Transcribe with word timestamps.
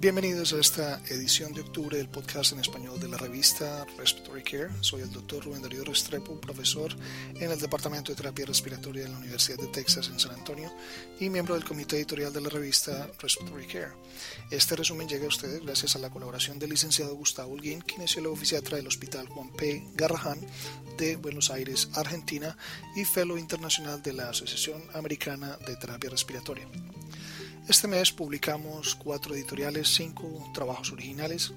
Bienvenidos 0.00 0.54
a 0.54 0.60
esta 0.60 0.98
edición 1.10 1.52
de 1.52 1.60
octubre 1.60 1.98
del 1.98 2.08
podcast 2.08 2.52
en 2.52 2.60
español 2.60 2.98
de 2.98 3.06
la 3.06 3.18
revista 3.18 3.84
Respiratory 3.98 4.42
Care. 4.42 4.70
Soy 4.80 5.02
el 5.02 5.12
doctor 5.12 5.44
Rubén 5.44 5.60
Darío 5.60 5.84
Restrepo, 5.84 6.40
profesor 6.40 6.96
en 7.34 7.50
el 7.50 7.60
Departamento 7.60 8.10
de 8.10 8.16
Terapia 8.16 8.46
Respiratoria 8.46 9.02
de 9.02 9.10
la 9.10 9.18
Universidad 9.18 9.58
de 9.58 9.66
Texas 9.66 10.08
en 10.08 10.18
San 10.18 10.32
Antonio 10.32 10.72
y 11.20 11.28
miembro 11.28 11.52
del 11.52 11.64
comité 11.64 11.96
editorial 11.96 12.32
de 12.32 12.40
la 12.40 12.48
revista 12.48 13.10
Respiratory 13.18 13.66
Care. 13.66 13.92
Este 14.50 14.74
resumen 14.74 15.06
llega 15.06 15.26
a 15.26 15.28
ustedes 15.28 15.60
gracias 15.60 15.94
a 15.96 15.98
la 15.98 16.08
colaboración 16.08 16.58
del 16.58 16.70
licenciado 16.70 17.14
Gustavo 17.14 17.52
Holguín, 17.52 17.82
kinesiólogo 17.82 18.36
fisiatra 18.36 18.78
del 18.78 18.86
Hospital 18.86 19.28
Juan 19.28 19.50
P. 19.50 19.84
Garrahan 19.96 20.40
de 20.96 21.16
Buenos 21.16 21.50
Aires, 21.50 21.90
Argentina 21.92 22.56
y 22.96 23.04
fellow 23.04 23.36
internacional 23.36 24.02
de 24.02 24.14
la 24.14 24.30
Asociación 24.30 24.82
Americana 24.94 25.58
de 25.66 25.76
Terapia 25.76 26.08
Respiratoria. 26.08 26.66
Este 27.70 27.86
mes 27.86 28.10
publicamos 28.10 28.96
cuatro 28.96 29.32
editoriales, 29.32 29.94
cinco 29.94 30.50
trabajos 30.52 30.90
originales, 30.90 31.52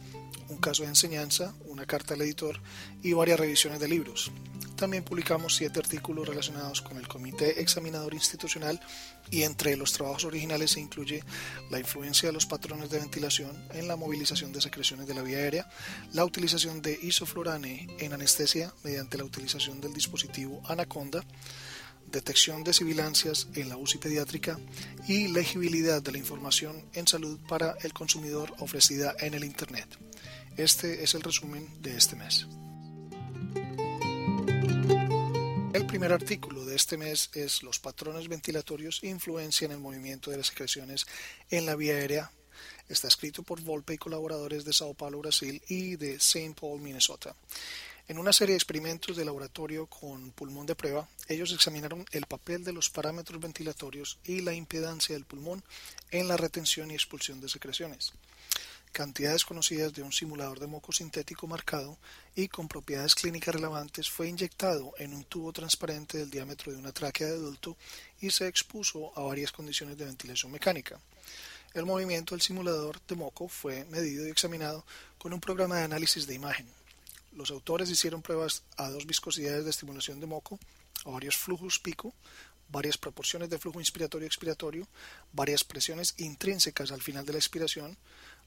un 0.48 0.58
caso 0.58 0.84
de 0.84 0.90
enseñanza, 0.90 1.56
una 1.66 1.88
carta 1.88 2.14
al 2.14 2.22
editor 2.22 2.62
y 3.02 3.14
varias 3.14 3.40
revisiones 3.40 3.80
de 3.80 3.88
libros. 3.88 4.32
También 4.76 5.04
publicamos 5.04 5.56
siete 5.56 5.80
artículos 5.80 6.28
relacionados 6.28 6.84
con 6.84 6.98
el 6.98 7.08
Comité 7.08 7.62
Examinador 7.62 8.14
Institucional 8.14 8.80
y 9.32 9.42
entre 9.42 9.76
los 9.76 9.92
trabajos 9.94 10.26
originales 10.26 10.70
se 10.70 10.82
incluye 10.82 11.24
la 11.72 11.80
influencia 11.80 12.30
de 12.30 12.34
los 12.34 12.46
patrones 12.46 12.92
de 12.92 13.00
ventilación 13.00 13.52
en 13.74 13.88
la 13.88 13.96
movilización 13.96 14.54
de 14.54 14.62
secreciones 14.62 15.08
de 15.08 15.16
la 15.16 15.24
vía 15.24 15.40
aérea, 15.40 15.68
la 16.14 16.26
utilización 16.26 16.84
de 16.84 17.00
isoflurane 17.02 17.88
en 17.98 18.14
anestesia 18.14 18.72
mediante 18.84 19.18
la 19.18 19.24
utilización 19.24 19.82
del 19.82 19.94
dispositivo 19.94 20.62
Anaconda, 20.68 21.24
detección 22.14 22.64
de 22.64 22.74
sibilancias 22.74 23.48
en 23.56 23.68
la 23.68 23.76
UCI 23.76 23.98
pediátrica 23.98 24.60
y 25.08 25.28
legibilidad 25.30 26.02
de 26.02 26.12
la 26.12 26.20
información 26.20 26.86
en 26.94 27.08
salud 27.08 27.40
para 27.50 27.76
el 27.82 27.92
consumidor 27.92 28.54
ofrecida 28.60 29.16
en 29.20 29.34
el 29.34 29.44
Internet. 29.44 29.88
Este 30.56 31.04
es 31.04 31.16
el 31.16 31.22
resumen 31.22 31.68
de 31.82 31.98
este 31.98 32.16
mes. 32.16 32.48
El 35.74 35.88
primer 35.88 36.14
artículo 36.14 36.64
de 36.66 36.76
este 36.76 36.98
mes 36.98 37.32
es 37.34 37.64
Los 37.64 37.80
patrones 37.80 38.28
ventilatorios 38.28 39.04
influencian 39.04 39.72
el 39.72 39.80
movimiento 39.80 40.30
de 40.30 40.38
las 40.38 40.48
secreciones 40.48 41.08
en 41.50 41.66
la 41.66 41.76
vía 41.76 41.96
aérea. 41.96 42.32
Está 42.88 43.08
escrito 43.08 43.42
por 43.42 43.60
Volpe 43.62 43.96
y 43.96 43.98
colaboradores 43.98 44.66
de 44.66 44.74
Sao 44.74 44.94
Paulo, 44.94 45.20
Brasil 45.20 45.60
y 45.68 45.96
de 45.96 46.16
St. 46.16 46.54
Paul, 46.60 46.80
Minnesota. 46.80 47.36
En 48.10 48.18
una 48.18 48.34
serie 48.34 48.52
de 48.52 48.58
experimentos 48.58 49.16
de 49.16 49.24
laboratorio 49.24 49.86
con 49.86 50.32
pulmón 50.32 50.66
de 50.66 50.76
prueba, 50.76 51.08
ellos 51.30 51.54
examinaron 51.54 52.06
el 52.12 52.26
papel 52.26 52.66
de 52.66 52.74
los 52.74 52.90
parámetros 52.90 53.40
ventilatorios 53.40 54.20
y 54.26 54.42
la 54.42 54.54
impedancia 54.54 55.16
del 55.16 55.24
pulmón 55.24 55.64
en 56.12 56.28
la 56.28 56.36
retención 56.36 56.92
y 56.92 56.96
expulsión 56.96 57.40
de 57.40 57.48
secreciones. 57.48 58.12
Cantidades 58.92 59.46
conocidas 59.46 59.94
de 59.94 60.04
un 60.04 60.12
simulador 60.12 60.60
de 60.60 60.68
moco 60.68 60.92
sintético 60.92 61.48
marcado 61.48 61.98
y 62.36 62.50
con 62.50 62.68
propiedades 62.68 63.16
clínicas 63.16 63.56
relevantes 63.56 64.10
fue 64.10 64.28
inyectado 64.28 64.94
en 64.98 65.14
un 65.14 65.24
tubo 65.24 65.54
transparente 65.54 66.18
del 66.18 66.30
diámetro 66.30 66.74
de 66.74 66.80
una 66.80 66.92
tráquea 66.92 67.28
de 67.28 67.36
adulto 67.36 67.78
y 68.20 68.32
se 68.32 68.48
expuso 68.48 69.18
a 69.18 69.24
varias 69.24 69.54
condiciones 69.54 69.98
de 69.98 70.06
ventilación 70.06 70.52
mecánica. 70.52 71.00
El 71.74 71.86
movimiento 71.86 72.36
del 72.36 72.42
simulador 72.42 73.02
de 73.08 73.16
moco 73.16 73.48
fue 73.48 73.86
medido 73.86 74.28
y 74.28 74.30
examinado 74.30 74.86
con 75.18 75.34
un 75.34 75.40
programa 75.40 75.78
de 75.78 75.84
análisis 75.86 76.28
de 76.28 76.36
imagen. 76.36 76.68
Los 77.36 77.50
autores 77.50 77.90
hicieron 77.90 78.22
pruebas 78.22 78.64
a 78.78 78.90
dos 78.90 79.06
viscosidades 79.06 79.64
de 79.64 79.72
estimulación 79.72 80.20
de 80.20 80.28
moco, 80.28 80.60
a 81.06 81.10
varios 81.10 81.36
flujos 81.36 81.80
pico, 81.80 82.14
varias 82.70 82.98
proporciones 82.98 83.50
de 83.50 83.58
flujo 83.58 83.80
inspiratorio-expiratorio, 83.80 84.88
varias 85.32 85.64
presiones 85.64 86.14
intrínsecas 86.18 86.92
al 86.92 87.02
final 87.02 87.26
de 87.26 87.34
la 87.34 87.40
expiración, 87.40 87.98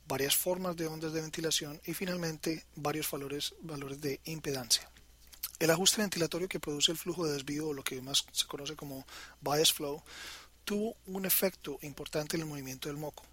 varias 0.06 0.36
formas 0.36 0.76
de 0.76 0.86
ondas 0.86 1.12
de 1.12 1.20
ventilación 1.20 1.80
y 1.84 1.94
finalmente 1.94 2.64
varios 2.76 3.10
valores, 3.10 3.54
valores 3.60 4.00
de 4.00 4.20
impedancia. 4.24 4.88
El 5.58 5.70
ajuste 5.70 6.02
ventilatorio 6.02 6.48
que 6.48 6.60
produce 6.60 6.92
el 6.92 6.98
flujo 6.98 7.26
de 7.26 7.32
desvío, 7.32 7.68
o 7.68 7.72
lo 7.72 7.82
que 7.82 8.00
más 8.02 8.24
se 8.30 8.46
conoce 8.46 8.76
como 8.76 9.06
bias 9.40 9.72
flow, 9.72 10.02
tuvo 10.64 10.96
un 11.06 11.24
efecto 11.24 11.78
importante 11.82 12.36
en 12.36 12.42
el 12.42 12.48
movimiento 12.48 12.88
del 12.88 12.98
moco. 12.98 13.24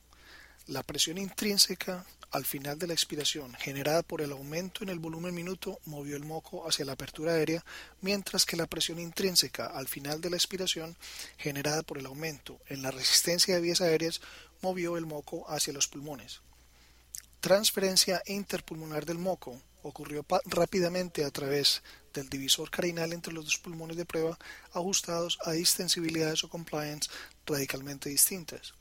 La 0.67 0.81
presión 0.81 1.17
intrínseca 1.17 2.05
al 2.31 2.45
final 2.45 2.79
de 2.79 2.87
la 2.87 2.93
expiración, 2.93 3.53
generada 3.55 4.01
por 4.01 4.21
el 4.21 4.31
aumento 4.31 4.81
en 4.81 4.89
el 4.89 4.97
volumen 4.97 5.35
minuto, 5.35 5.79
movió 5.85 6.15
el 6.15 6.23
moco 6.23 6.65
hacia 6.65 6.85
la 6.85 6.93
apertura 6.93 7.33
aérea, 7.33 7.65
mientras 7.99 8.45
que 8.45 8.55
la 8.55 8.65
presión 8.65 8.97
intrínseca 8.97 9.67
al 9.67 9.89
final 9.89 10.21
de 10.21 10.29
la 10.29 10.37
expiración, 10.37 10.95
generada 11.37 11.83
por 11.83 11.97
el 11.97 12.05
aumento 12.05 12.61
en 12.67 12.81
la 12.81 12.91
resistencia 12.91 13.53
de 13.53 13.61
vías 13.61 13.81
aéreas, 13.81 14.21
movió 14.61 14.95
el 14.95 15.05
moco 15.05 15.45
hacia 15.49 15.73
los 15.73 15.89
pulmones. 15.89 16.39
Transferencia 17.41 18.23
interpulmonar 18.25 19.05
del 19.05 19.17
moco 19.17 19.61
ocurrió 19.81 20.25
rápidamente 20.45 21.25
a 21.25 21.29
través 21.29 21.83
del 22.13 22.29
divisor 22.29 22.71
carinal 22.71 23.11
entre 23.11 23.33
los 23.33 23.43
dos 23.43 23.57
pulmones 23.57 23.97
de 23.97 24.05
prueba 24.05 24.39
ajustados 24.71 25.39
a 25.43 25.51
distensibilidades 25.51 26.45
o 26.45 26.49
compliance 26.49 27.09
radicalmente 27.45 28.07
distintas. 28.07 28.73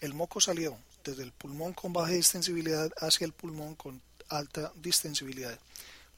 El 0.00 0.14
moco 0.14 0.40
salió 0.40 0.76
desde 1.04 1.22
el 1.22 1.32
pulmón 1.32 1.72
con 1.72 1.92
baja 1.92 2.12
distensibilidad 2.12 2.90
hacia 3.00 3.24
el 3.24 3.32
pulmón 3.32 3.74
con 3.74 4.00
alta 4.28 4.72
distensibilidad. 4.76 5.58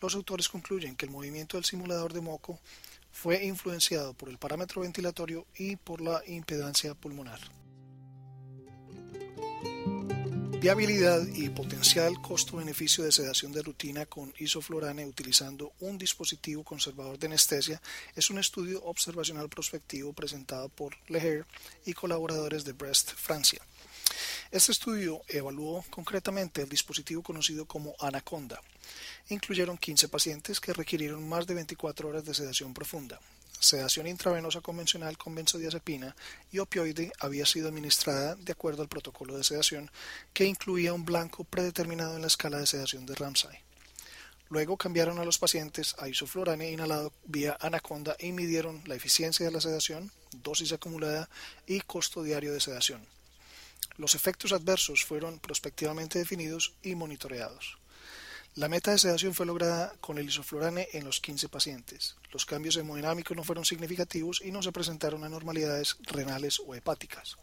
Los 0.01 0.15
autores 0.15 0.49
concluyen 0.49 0.97
que 0.97 1.07
el 1.07 1.13
movimiento 1.13 1.57
del 1.57 1.65
simulador 1.65 2.13
de 2.13 2.21
moco 2.21 2.59
fue 3.13 3.45
influenciado 3.45 4.15
por 4.15 4.29
el 4.29 4.39
parámetro 4.39 4.83
ventilatorio 4.83 5.47
y 5.57 5.77
por 5.77 6.01
la 6.01 6.23
impedancia 6.27 6.95
pulmonar. 6.95 7.41
Viabilidad 10.61 11.27
y 11.27 11.49
potencial 11.49 12.21
costo-beneficio 12.21 13.03
de 13.03 13.13
sedación 13.13 13.51
de 13.51 13.63
rutina 13.63 14.05
con 14.05 14.35
isoflurane 14.39 15.07
utilizando 15.07 15.73
un 15.81 15.97
dispositivo 15.97 16.63
conservador 16.65 17.19
de 17.19 17.29
anestesia 17.29 17.81
es 18.15 18.29
un 18.29 18.39
estudio 18.39 18.85
observacional 18.85 19.49
prospectivo 19.49 20.13
presentado 20.13 20.69
por 20.69 20.95
Leher 21.09 21.47
y 21.87 21.95
colaboradores 21.95 22.67
de 22.67 22.73
Brest, 22.73 23.13
Francia. 23.15 23.63
Este 24.51 24.73
estudio 24.73 25.23
evaluó 25.29 25.85
concretamente 25.91 26.63
el 26.63 26.69
dispositivo 26.69 27.23
conocido 27.23 27.67
como 27.67 27.95
Anaconda. 28.01 28.61
Incluyeron 29.29 29.79
15 29.79 30.09
pacientes 30.09 30.61
que 30.61 30.73
requirieron 30.73 31.29
más 31.29 31.47
de 31.47 31.55
24 31.55 32.09
horas 32.09 32.25
de 32.25 32.35
sedación 32.35 32.75
profunda. 32.75 33.21
Sedación 33.61 34.07
intravenosa 34.07 34.63
convencional 34.63 35.19
con 35.19 35.35
benzodiazepina 35.35 36.17
y 36.51 36.61
opioide 36.61 37.13
había 37.21 37.45
sido 37.45 37.69
administrada 37.69 38.35
de 38.37 38.53
acuerdo 38.53 38.81
al 38.81 38.89
protocolo 38.89 39.37
de 39.37 39.45
sedación 39.45 39.91
que 40.33 40.47
incluía 40.47 40.95
un 40.95 41.05
blanco 41.05 41.45
predeterminado 41.45 42.17
en 42.17 42.23
la 42.23 42.29
escala 42.29 42.59
de 42.59 42.67
sedación 42.67 43.05
de 43.05 43.15
Ramsay. 43.15 43.59
Luego 44.49 44.79
cambiaron 44.79 45.19
a 45.19 45.25
los 45.25 45.39
pacientes 45.39 45.95
a 45.99 46.09
isoflurane 46.09 46.73
inhalado 46.73 47.13
vía 47.25 47.57
anaconda 47.61 48.17
y 48.19 48.33
midieron 48.33 48.83
la 48.87 48.97
eficiencia 48.97 49.45
de 49.45 49.53
la 49.53 49.61
sedación, 49.61 50.11
dosis 50.33 50.73
acumulada 50.73 51.29
y 51.67 51.81
costo 51.83 52.23
diario 52.23 52.53
de 52.53 52.61
sedación. 52.61 53.07
Los 53.97 54.15
efectos 54.15 54.53
adversos 54.53 55.05
fueron 55.05 55.39
prospectivamente 55.39 56.19
definidos 56.19 56.75
y 56.83 56.95
monitoreados. 56.95 57.79
La 58.57 58.69
meta 58.69 58.91
de 58.91 58.99
sedación 58.99 59.33
fue 59.33 59.47
lograda 59.47 59.93
con 60.01 60.19
el 60.19 60.27
isoflurane 60.27 60.89
en 60.93 61.05
los 61.05 61.21
15 61.21 61.49
pacientes. 61.49 62.17
Los 62.33 62.47
cambios 62.47 62.77
hemodinámicos 62.77 63.37
no 63.37 63.45
fueron 63.45 63.65
significativos 63.65 64.43
y 64.45 64.51
no 64.51 64.61
se 64.63 64.73
presentaron 64.73 65.23
anormalidades 65.23 65.97
renales 66.03 66.61
o 66.67 66.75
hepáticas. 66.75 67.37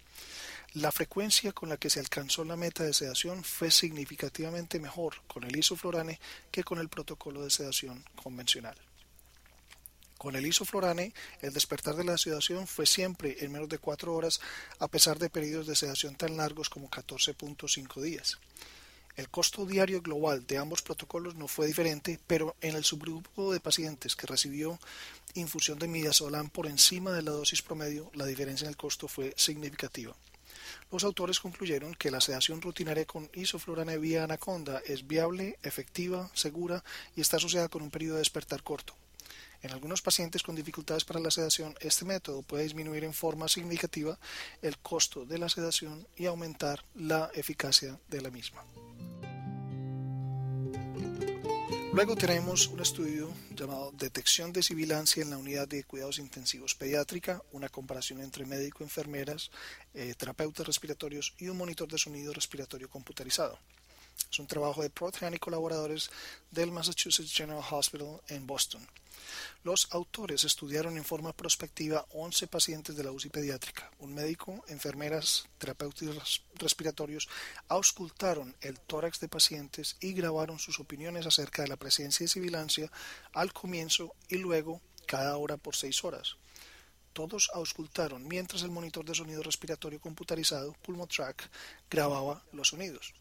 La 0.73 0.91
frecuencia 0.91 1.53
con 1.53 1.69
la 1.69 1.77
que 1.77 1.89
se 1.89 2.01
alcanzó 2.01 2.43
la 2.43 2.57
meta 2.57 2.83
de 2.83 2.93
sedación 2.93 3.43
fue 3.43 3.71
significativamente 3.71 4.79
mejor 4.79 5.15
con 5.27 5.45
el 5.45 5.55
isoflurane 5.55 6.19
que 6.51 6.63
con 6.63 6.77
el 6.77 6.89
protocolo 6.89 7.41
de 7.41 7.51
sedación 7.51 8.03
convencional. 8.21 8.75
Con 10.17 10.35
el 10.35 10.47
isoflorane, 10.47 11.13
el 11.41 11.53
despertar 11.53 11.95
de 11.95 12.03
la 12.03 12.17
sedación 12.17 12.65
fue 12.65 12.87
siempre 12.87 13.37
en 13.39 13.51
menos 13.51 13.69
de 13.69 13.77
cuatro 13.77 14.15
horas, 14.15 14.39
a 14.79 14.87
pesar 14.87 15.19
de 15.19 15.29
periodos 15.29 15.67
de 15.67 15.75
sedación 15.75 16.15
tan 16.15 16.37
largos 16.37 16.69
como 16.69 16.89
14.5 16.89 18.01
días. 18.01 18.39
El 19.15 19.29
costo 19.29 19.65
diario 19.65 20.01
global 20.01 20.45
de 20.45 20.57
ambos 20.57 20.81
protocolos 20.81 21.35
no 21.35 21.47
fue 21.47 21.67
diferente, 21.67 22.19
pero 22.27 22.55
en 22.61 22.75
el 22.75 22.83
subgrupo 22.83 23.51
de 23.51 23.59
pacientes 23.59 24.15
que 24.15 24.27
recibió 24.27 24.79
infusión 25.33 25.79
de 25.79 25.87
midazolam 25.87 26.49
por 26.49 26.67
encima 26.67 27.11
de 27.11 27.21
la 27.21 27.31
dosis 27.31 27.61
promedio, 27.61 28.11
la 28.13 28.25
diferencia 28.25 28.65
en 28.65 28.69
el 28.69 28.77
costo 28.77 29.07
fue 29.07 29.33
significativa. 29.37 30.15
Los 30.91 31.03
autores 31.03 31.39
concluyeron 31.39 31.95
que 31.95 32.11
la 32.11 32.21
sedación 32.21 32.61
rutinaria 32.61 33.05
con 33.05 33.29
isoflurane 33.33 33.97
vía 33.97 34.23
anaconda 34.23 34.81
es 34.85 35.07
viable, 35.07 35.57
efectiva, 35.63 36.29
segura 36.33 36.83
y 37.15 37.21
está 37.21 37.37
asociada 37.37 37.69
con 37.69 37.81
un 37.81 37.91
periodo 37.91 38.15
de 38.15 38.21
despertar 38.21 38.63
corto. 38.63 38.95
En 39.61 39.71
algunos 39.71 40.01
pacientes 40.01 40.43
con 40.43 40.55
dificultades 40.55 41.03
para 41.03 41.19
la 41.19 41.31
sedación, 41.31 41.75
este 41.79 42.05
método 42.05 42.43
puede 42.43 42.63
disminuir 42.63 43.03
en 43.03 43.13
forma 43.13 43.47
significativa 43.47 44.19
el 44.61 44.77
costo 44.77 45.25
de 45.25 45.37
la 45.39 45.49
sedación 45.49 46.07
y 46.15 46.25
aumentar 46.25 46.83
la 46.95 47.31
eficacia 47.33 47.99
de 48.07 48.21
la 48.21 48.29
misma. 48.29 48.63
Luego 51.97 52.15
tenemos 52.15 52.67
un 52.67 52.79
estudio 52.79 53.33
llamado 53.55 53.91
Detección 53.91 54.53
de 54.53 54.61
sibilancia 54.61 55.23
en 55.23 55.31
la 55.31 55.37
unidad 55.37 55.67
de 55.67 55.83
cuidados 55.83 56.19
intensivos 56.19 56.75
pediátrica, 56.75 57.41
una 57.53 57.69
comparación 57.69 58.21
entre 58.21 58.45
médico, 58.45 58.83
enfermeras, 58.83 59.49
eh, 59.95 60.13
terapeutas 60.15 60.67
respiratorios 60.67 61.33
y 61.39 61.47
un 61.47 61.57
monitor 61.57 61.87
de 61.87 61.97
sonido 61.97 62.33
respiratorio 62.33 62.87
computarizado. 62.87 63.57
Es 64.31 64.39
un 64.39 64.47
trabajo 64.47 64.81
de 64.81 64.89
Prothran 64.89 65.33
y 65.33 65.39
colaboradores 65.39 66.09
del 66.51 66.71
Massachusetts 66.71 67.33
General 67.33 67.63
Hospital 67.69 68.21
en 68.27 68.45
Boston. 68.45 68.87
Los 69.63 69.87
autores 69.91 70.43
estudiaron 70.43 70.97
en 70.97 71.03
forma 71.03 71.33
prospectiva 71.33 72.05
11 72.11 72.47
pacientes 72.47 72.95
de 72.95 73.03
la 73.03 73.11
UCI 73.11 73.29
pediátrica. 73.29 73.91
Un 73.99 74.13
médico, 74.13 74.63
enfermeras, 74.67 75.47
terapeutas 75.57 76.41
respiratorios 76.55 77.27
auscultaron 77.67 78.55
el 78.61 78.79
tórax 78.79 79.19
de 79.19 79.27
pacientes 79.27 79.97
y 79.99 80.13
grabaron 80.13 80.59
sus 80.59 80.79
opiniones 80.79 81.25
acerca 81.25 81.63
de 81.63 81.67
la 81.67 81.77
presencia 81.77 82.23
de 82.23 82.29
sibilancia 82.29 82.91
al 83.33 83.51
comienzo 83.53 84.13
y 84.29 84.37
luego 84.37 84.81
cada 85.05 85.37
hora 85.37 85.57
por 85.57 85.75
seis 85.75 86.03
horas. 86.03 86.37
Todos 87.13 87.49
auscultaron 87.53 88.27
mientras 88.27 88.61
el 88.61 88.69
monitor 88.69 89.03
de 89.03 89.15
sonido 89.15 89.41
respiratorio 89.41 89.99
computarizado, 89.99 90.73
Pulmotrack, 90.83 91.49
grababa 91.89 92.43
los 92.51 92.67
sonidos. 92.69 93.13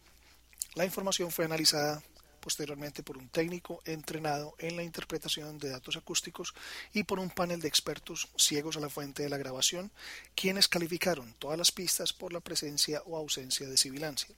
La 0.76 0.84
información 0.84 1.32
fue 1.32 1.46
analizada 1.46 2.02
posteriormente 2.38 3.02
por 3.02 3.16
un 3.16 3.30
técnico 3.30 3.80
entrenado 3.86 4.54
en 4.58 4.76
la 4.76 4.82
interpretación 4.82 5.58
de 5.58 5.70
datos 5.70 5.96
acústicos 5.96 6.52
y 6.92 7.04
por 7.04 7.18
un 7.18 7.30
panel 7.30 7.62
de 7.62 7.68
expertos 7.68 8.28
ciegos 8.36 8.76
a 8.76 8.80
la 8.80 8.90
fuente 8.90 9.22
de 9.22 9.30
la 9.30 9.38
grabación, 9.38 9.90
quienes 10.34 10.68
calificaron 10.68 11.34
todas 11.38 11.56
las 11.56 11.72
pistas 11.72 12.12
por 12.12 12.34
la 12.34 12.40
presencia 12.40 13.02
o 13.06 13.16
ausencia 13.16 13.66
de 13.66 13.78
sibilancia. 13.78 14.34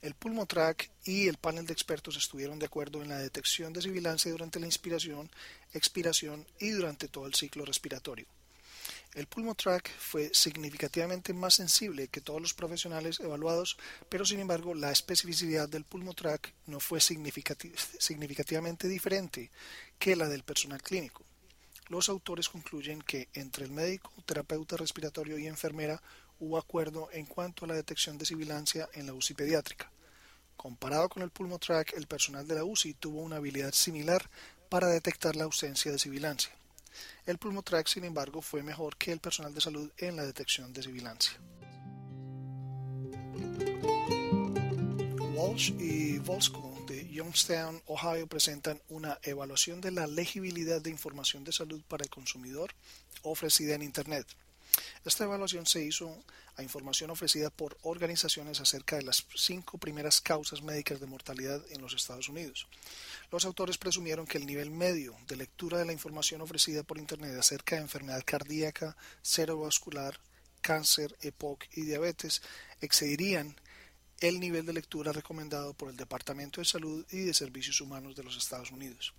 El 0.00 0.14
pulmotrack 0.14 0.90
y 1.04 1.28
el 1.28 1.36
panel 1.36 1.66
de 1.66 1.74
expertos 1.74 2.16
estuvieron 2.16 2.58
de 2.58 2.66
acuerdo 2.66 3.02
en 3.02 3.10
la 3.10 3.18
detección 3.18 3.74
de 3.74 3.82
sibilancia 3.82 4.32
durante 4.32 4.58
la 4.58 4.66
inspiración, 4.66 5.30
expiración 5.74 6.46
y 6.58 6.70
durante 6.70 7.08
todo 7.08 7.26
el 7.26 7.34
ciclo 7.34 7.66
respiratorio. 7.66 8.26
El 9.16 9.26
Pulmotrack 9.26 9.90
fue 9.98 10.30
significativamente 10.34 11.32
más 11.32 11.54
sensible 11.54 12.08
que 12.08 12.20
todos 12.20 12.38
los 12.38 12.52
profesionales 12.52 13.18
evaluados, 13.18 13.78
pero 14.10 14.26
sin 14.26 14.40
embargo 14.40 14.74
la 14.74 14.92
especificidad 14.92 15.70
del 15.70 15.84
Pulmotrack 15.84 16.52
no 16.66 16.80
fue 16.80 17.00
significativamente 17.00 18.88
diferente 18.88 19.50
que 19.98 20.16
la 20.16 20.28
del 20.28 20.42
personal 20.42 20.82
clínico. 20.82 21.24
Los 21.88 22.10
autores 22.10 22.50
concluyen 22.50 23.00
que 23.00 23.28
entre 23.32 23.64
el 23.64 23.70
médico, 23.70 24.12
terapeuta 24.26 24.76
respiratorio 24.76 25.38
y 25.38 25.46
enfermera 25.46 26.02
hubo 26.38 26.58
acuerdo 26.58 27.08
en 27.10 27.24
cuanto 27.24 27.64
a 27.64 27.68
la 27.68 27.74
detección 27.74 28.18
de 28.18 28.26
sibilancia 28.26 28.86
en 28.92 29.06
la 29.06 29.14
UCI 29.14 29.32
pediátrica. 29.32 29.90
Comparado 30.58 31.08
con 31.08 31.22
el 31.22 31.30
Pulmotrack, 31.30 31.94
el 31.94 32.06
personal 32.06 32.46
de 32.46 32.56
la 32.56 32.64
UCI 32.64 32.92
tuvo 32.92 33.22
una 33.22 33.36
habilidad 33.36 33.72
similar 33.72 34.28
para 34.68 34.88
detectar 34.88 35.36
la 35.36 35.44
ausencia 35.44 35.90
de 35.90 35.98
sibilancia. 35.98 36.52
El 37.26 37.38
Pulmotrack, 37.38 37.86
sin 37.86 38.04
embargo, 38.04 38.40
fue 38.42 38.62
mejor 38.62 38.96
que 38.96 39.12
el 39.12 39.20
personal 39.20 39.54
de 39.54 39.60
salud 39.60 39.90
en 39.98 40.16
la 40.16 40.24
detección 40.24 40.72
de 40.72 40.82
sibilancia. 40.82 41.38
Walsh 45.34 45.72
y 45.78 46.18
Volsko 46.18 46.84
de 46.86 47.08
Youngstown, 47.08 47.82
Ohio, 47.86 48.26
presentan 48.26 48.80
una 48.88 49.18
evaluación 49.22 49.80
de 49.80 49.90
la 49.90 50.06
legibilidad 50.06 50.80
de 50.80 50.90
información 50.90 51.44
de 51.44 51.52
salud 51.52 51.82
para 51.88 52.04
el 52.04 52.10
consumidor 52.10 52.72
ofrecida 53.22 53.74
en 53.74 53.82
Internet. 53.82 54.26
Esta 55.04 55.24
evaluación 55.24 55.66
se 55.66 55.84
hizo 55.84 56.24
a 56.56 56.62
información 56.62 57.10
ofrecida 57.10 57.50
por 57.50 57.76
organizaciones 57.82 58.60
acerca 58.60 58.96
de 58.96 59.02
las 59.02 59.26
cinco 59.34 59.78
primeras 59.78 60.20
causas 60.20 60.62
médicas 60.62 61.00
de 61.00 61.06
mortalidad 61.06 61.62
en 61.70 61.80
los 61.82 61.94
Estados 61.94 62.28
Unidos. 62.28 62.66
Los 63.30 63.44
autores 63.44 63.78
presumieron 63.78 64.26
que 64.26 64.38
el 64.38 64.46
nivel 64.46 64.70
medio 64.70 65.16
de 65.26 65.36
lectura 65.36 65.78
de 65.78 65.84
la 65.84 65.92
información 65.92 66.40
ofrecida 66.40 66.82
por 66.84 66.98
Internet 66.98 67.36
acerca 67.38 67.76
de 67.76 67.82
enfermedad 67.82 68.22
cardíaca, 68.24 68.96
cerebrovascular, 69.22 70.20
cáncer, 70.60 71.16
EPOC 71.20 71.64
y 71.74 71.82
diabetes 71.82 72.42
excedirían 72.80 73.56
el 74.20 74.40
nivel 74.40 74.64
de 74.64 74.72
lectura 74.72 75.12
recomendado 75.12 75.74
por 75.74 75.90
el 75.90 75.96
Departamento 75.96 76.60
de 76.60 76.64
Salud 76.64 77.04
y 77.10 77.18
de 77.18 77.34
Servicios 77.34 77.80
Humanos 77.80 78.16
de 78.16 78.22
los 78.22 78.36
Estados 78.36 78.70
Unidos. 78.70 79.12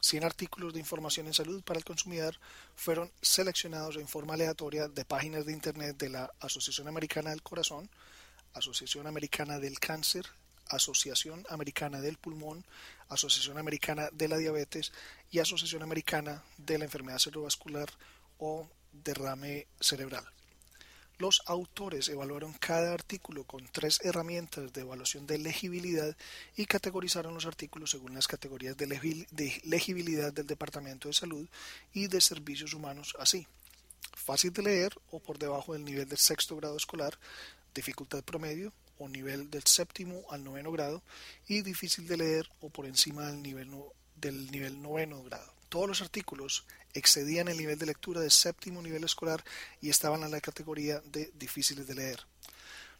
100 0.00 0.24
artículos 0.24 0.72
de 0.72 0.80
información 0.80 1.26
en 1.26 1.34
salud 1.34 1.62
para 1.62 1.78
el 1.78 1.84
consumidor 1.84 2.36
fueron 2.74 3.10
seleccionados 3.20 3.96
en 3.96 4.08
forma 4.08 4.34
aleatoria 4.34 4.88
de 4.88 5.04
páginas 5.04 5.46
de 5.46 5.52
Internet 5.52 5.96
de 5.96 6.10
la 6.10 6.32
Asociación 6.40 6.88
Americana 6.88 7.30
del 7.30 7.42
Corazón, 7.42 7.88
Asociación 8.52 9.06
Americana 9.06 9.58
del 9.58 9.78
Cáncer, 9.78 10.26
Asociación 10.72 11.44
Americana 11.48 12.00
del 12.00 12.18
Pulmón, 12.18 12.64
Asociación 13.08 13.58
Americana 13.58 14.08
de 14.12 14.28
la 14.28 14.38
Diabetes 14.38 14.92
y 15.30 15.38
Asociación 15.38 15.82
Americana 15.82 16.42
de 16.58 16.78
la 16.78 16.84
Enfermedad 16.84 17.18
Cerebrovascular 17.18 17.88
o 18.38 18.68
Derrame 18.92 19.66
Cerebral. 19.80 20.24
Los 21.18 21.42
autores 21.46 22.08
evaluaron 22.08 22.52
cada 22.54 22.92
artículo 22.92 23.44
con 23.44 23.68
tres 23.70 24.00
herramientas 24.02 24.72
de 24.72 24.80
evaluación 24.80 25.26
de 25.26 25.38
legibilidad 25.38 26.16
y 26.56 26.66
categorizaron 26.66 27.34
los 27.34 27.46
artículos 27.46 27.90
según 27.90 28.14
las 28.14 28.26
categorías 28.26 28.76
de 28.76 29.60
legibilidad 29.64 30.32
del 30.32 30.46
Departamento 30.46 31.08
de 31.08 31.14
Salud 31.14 31.48
y 31.92 32.08
de 32.08 32.20
Servicios 32.20 32.74
Humanos 32.74 33.14
así. 33.20 33.46
Fácil 34.14 34.52
de 34.52 34.62
leer 34.62 34.98
o 35.10 35.20
por 35.20 35.38
debajo 35.38 35.74
del 35.74 35.84
nivel 35.84 36.08
del 36.08 36.18
sexto 36.18 36.56
grado 36.56 36.76
escolar, 36.76 37.16
dificultad 37.74 38.24
promedio 38.24 38.72
o 39.02 39.08
nivel 39.08 39.50
del 39.50 39.64
séptimo 39.64 40.22
al 40.30 40.44
noveno 40.44 40.70
grado 40.70 41.02
y 41.48 41.62
difícil 41.62 42.06
de 42.06 42.16
leer 42.16 42.48
o 42.60 42.70
por 42.70 42.86
encima 42.86 43.26
del 43.26 43.42
nivel, 43.42 43.70
del 44.16 44.50
nivel 44.50 44.80
noveno 44.80 45.22
grado. 45.22 45.52
Todos 45.68 45.88
los 45.88 46.02
artículos 46.02 46.64
excedían 46.94 47.48
el 47.48 47.56
nivel 47.56 47.78
de 47.78 47.86
lectura 47.86 48.20
de 48.20 48.30
séptimo 48.30 48.82
nivel 48.82 49.04
escolar 49.04 49.42
y 49.80 49.90
estaban 49.90 50.22
en 50.22 50.30
la 50.30 50.40
categoría 50.40 51.00
de 51.00 51.32
difíciles 51.34 51.86
de 51.86 51.94
leer. 51.94 52.31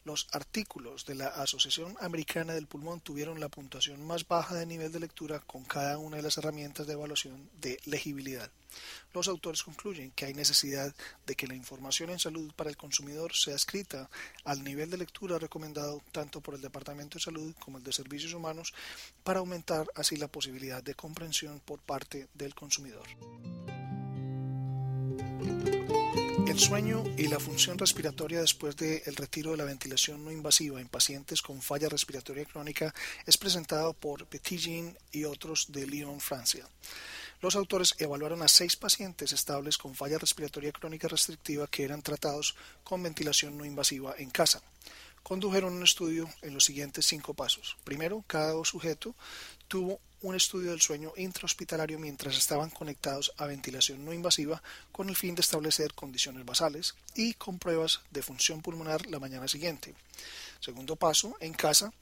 Los 0.04 0.26
artículos 0.32 1.06
de 1.06 1.14
la 1.14 1.28
Asociación 1.28 1.96
Americana 2.00 2.54
del 2.54 2.66
Pulmón 2.66 3.00
tuvieron 3.00 3.38
la 3.38 3.48
puntuación 3.48 4.04
más 4.04 4.26
baja 4.26 4.56
de 4.56 4.66
nivel 4.66 4.90
de 4.90 4.98
lectura 4.98 5.38
con 5.40 5.64
cada 5.64 5.96
una 5.98 6.16
de 6.16 6.24
las 6.24 6.38
herramientas 6.38 6.88
de 6.88 6.94
evaluación 6.94 7.48
de 7.60 7.78
legibilidad. 7.84 8.50
Los 9.12 9.28
autores 9.28 9.62
concluyen 9.62 10.10
que 10.10 10.24
hay 10.24 10.34
necesidad 10.34 10.92
de 11.24 11.34
que 11.36 11.46
la 11.46 11.54
información 11.54 12.10
en 12.10 12.18
salud 12.18 12.52
para 12.56 12.70
el 12.70 12.76
consumidor 12.76 13.32
sea 13.34 13.54
escrita 13.54 14.10
al 14.44 14.64
nivel 14.64 14.90
de 14.90 14.98
lectura 14.98 15.38
recomendado 15.38 16.02
tanto 16.10 16.40
por 16.40 16.54
el 16.54 16.62
Departamento 16.62 17.18
de 17.18 17.24
Salud 17.24 17.54
como 17.60 17.78
el 17.78 17.84
de 17.84 17.92
Servicios 17.92 18.32
Humanos 18.32 18.74
para 19.22 19.38
aumentar 19.38 19.86
así 19.94 20.16
la 20.16 20.28
posibilidad 20.28 20.82
de 20.82 20.94
comprensión 20.94 21.60
por 21.60 21.78
parte 21.78 22.28
del 22.34 22.54
consumidor. 22.56 23.06
El 26.52 26.60
sueño 26.60 27.02
y 27.16 27.28
la 27.28 27.40
función 27.40 27.78
respiratoria 27.78 28.42
después 28.42 28.76
del 28.76 29.16
retiro 29.16 29.52
de 29.52 29.56
la 29.56 29.64
ventilación 29.64 30.22
no 30.22 30.30
invasiva 30.30 30.82
en 30.82 30.88
pacientes 30.88 31.40
con 31.40 31.62
falla 31.62 31.88
respiratoria 31.88 32.44
crónica 32.44 32.94
es 33.24 33.38
presentado 33.38 33.94
por 33.94 34.26
Petitjean 34.26 34.94
y 35.12 35.24
otros 35.24 35.72
de 35.72 35.86
Lyon, 35.86 36.20
Francia. 36.20 36.68
Los 37.40 37.56
autores 37.56 37.94
evaluaron 37.96 38.42
a 38.42 38.48
seis 38.48 38.76
pacientes 38.76 39.32
estables 39.32 39.78
con 39.78 39.94
falla 39.94 40.18
respiratoria 40.18 40.72
crónica 40.72 41.08
restrictiva 41.08 41.66
que 41.68 41.84
eran 41.84 42.02
tratados 42.02 42.54
con 42.84 43.02
ventilación 43.02 43.56
no 43.56 43.64
invasiva 43.64 44.14
en 44.18 44.28
casa. 44.28 44.60
Condujeron 45.22 45.72
un 45.72 45.84
estudio 45.84 46.28
en 46.42 46.52
los 46.52 46.66
siguientes 46.66 47.06
cinco 47.06 47.32
pasos. 47.32 47.78
Primero, 47.82 48.22
cada 48.26 48.62
sujeto 48.66 49.14
tuvo 49.68 50.00
un 50.22 50.34
estudio 50.34 50.70
del 50.70 50.80
sueño 50.80 51.12
intrahospitalario 51.16 51.98
mientras 51.98 52.36
estaban 52.36 52.70
conectados 52.70 53.32
a 53.36 53.46
ventilación 53.46 54.04
no 54.04 54.12
invasiva 54.12 54.62
con 54.92 55.08
el 55.08 55.16
fin 55.16 55.34
de 55.34 55.40
establecer 55.40 55.94
condiciones 55.94 56.44
basales 56.44 56.94
y 57.14 57.34
con 57.34 57.58
pruebas 57.58 58.00
de 58.10 58.22
función 58.22 58.62
pulmonar 58.62 59.06
la 59.06 59.18
mañana 59.18 59.48
siguiente. 59.48 59.94
Segundo 60.60 60.96
paso, 60.96 61.36
en 61.40 61.52
casa, 61.52 61.92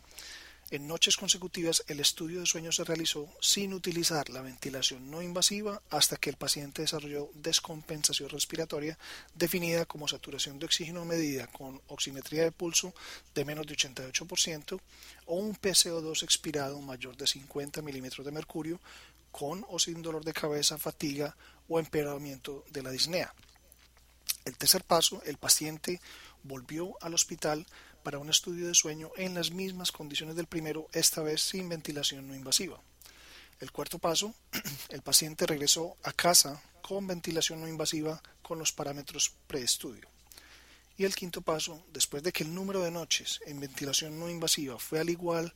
en 0.70 0.86
noches 0.86 1.16
consecutivas, 1.16 1.82
el 1.88 1.98
estudio 1.98 2.38
de 2.38 2.46
sueño 2.46 2.70
se 2.70 2.84
realizó 2.84 3.28
sin 3.40 3.74
utilizar 3.74 4.30
la 4.30 4.40
ventilación 4.40 5.10
no 5.10 5.20
invasiva 5.20 5.82
hasta 5.90 6.16
que 6.16 6.30
el 6.30 6.36
paciente 6.36 6.82
desarrolló 6.82 7.28
descompensación 7.34 8.28
respiratoria, 8.28 8.96
definida 9.34 9.84
como 9.84 10.06
saturación 10.06 10.60
de 10.60 10.66
oxígeno 10.66 11.04
medida 11.04 11.48
con 11.48 11.80
oximetría 11.88 12.44
de 12.44 12.52
pulso 12.52 12.94
de 13.34 13.44
menos 13.44 13.66
de 13.66 13.74
88% 13.74 14.80
o 15.26 15.34
un 15.34 15.56
PCO2 15.56 16.22
expirado 16.22 16.80
mayor 16.80 17.16
de 17.16 17.26
50 17.26 17.82
milímetros 17.82 18.24
de 18.24 18.30
mercurio, 18.30 18.80
con 19.32 19.64
o 19.68 19.78
sin 19.80 20.02
dolor 20.02 20.24
de 20.24 20.32
cabeza, 20.32 20.78
fatiga 20.78 21.36
o 21.68 21.80
empeoramiento 21.80 22.64
de 22.70 22.82
la 22.82 22.90
disnea. 22.90 23.34
El 24.44 24.56
tercer 24.56 24.84
paso, 24.84 25.20
el 25.26 25.36
paciente 25.36 26.00
volvió 26.42 26.96
al 27.00 27.14
hospital 27.14 27.66
para 28.02 28.18
un 28.18 28.30
estudio 28.30 28.66
de 28.66 28.74
sueño 28.74 29.10
en 29.16 29.34
las 29.34 29.50
mismas 29.50 29.92
condiciones 29.92 30.36
del 30.36 30.46
primero, 30.46 30.88
esta 30.92 31.22
vez 31.22 31.42
sin 31.42 31.68
ventilación 31.68 32.26
no 32.26 32.34
invasiva. 32.34 32.80
El 33.60 33.72
cuarto 33.72 33.98
paso, 33.98 34.34
el 34.88 35.02
paciente 35.02 35.46
regresó 35.46 35.96
a 36.02 36.12
casa 36.12 36.62
con 36.80 37.06
ventilación 37.06 37.60
no 37.60 37.68
invasiva 37.68 38.22
con 38.42 38.58
los 38.58 38.72
parámetros 38.72 39.32
preestudio. 39.46 40.08
Y 40.96 41.04
el 41.04 41.14
quinto 41.14 41.40
paso, 41.40 41.84
después 41.92 42.22
de 42.22 42.32
que 42.32 42.44
el 42.44 42.54
número 42.54 42.82
de 42.82 42.90
noches 42.90 43.40
en 43.46 43.60
ventilación 43.60 44.18
no 44.18 44.28
invasiva 44.28 44.78
fue 44.78 45.00
al 45.00 45.08
igual 45.08 45.52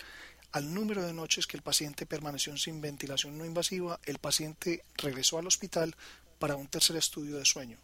al 0.53 0.73
número 0.73 1.03
de 1.03 1.13
noches 1.13 1.49
que 1.49 1.57
el 1.57 1.65
paciente 1.65 2.07
permaneció 2.07 2.57
sin 2.57 2.81
ventilación 2.81 3.37
no 3.37 3.45
invasiva, 3.45 3.99
el 4.05 4.19
paciente 4.21 4.85
regresó 4.97 5.37
al 5.37 5.49
hospital 5.49 5.97
para 6.39 6.55
un 6.55 6.69
tercer 6.69 6.95
estudio 6.95 7.37
de 7.37 7.45
sueño. 7.45 7.77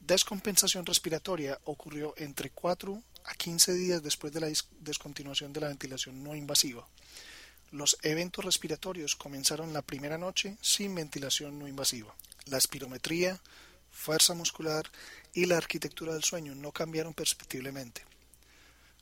Descompensación 0.00 0.86
respiratoria 0.86 1.60
ocurrió 1.64 2.14
entre 2.16 2.48
4 2.48 3.02
a 3.28 3.34
15 3.34 3.74
días 3.74 4.02
después 4.02 4.32
de 4.32 4.40
la 4.40 4.50
descontinuación 4.80 5.52
de 5.52 5.60
la 5.60 5.68
ventilación 5.68 6.22
no 6.24 6.34
invasiva. 6.34 6.88
Los 7.70 7.98
eventos 8.02 8.44
respiratorios 8.44 9.16
comenzaron 9.16 9.74
la 9.74 9.82
primera 9.82 10.16
noche 10.16 10.56
sin 10.62 10.94
ventilación 10.94 11.58
no 11.58 11.68
invasiva. 11.68 12.14
La 12.46 12.56
espirometría, 12.56 13.38
fuerza 13.90 14.32
muscular 14.32 14.90
y 15.34 15.44
la 15.44 15.58
arquitectura 15.58 16.14
del 16.14 16.24
sueño 16.24 16.54
no 16.54 16.72
cambiaron 16.72 17.12
perceptiblemente. 17.12 18.02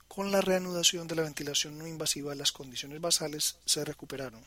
Con 0.08 0.32
la 0.32 0.40
reanudación 0.40 1.06
de 1.06 1.14
la 1.14 1.22
ventilación 1.22 1.78
no 1.78 1.86
invasiva, 1.86 2.34
las 2.34 2.50
condiciones 2.50 3.00
basales 3.00 3.58
se 3.64 3.84
recuperaron. 3.84 4.42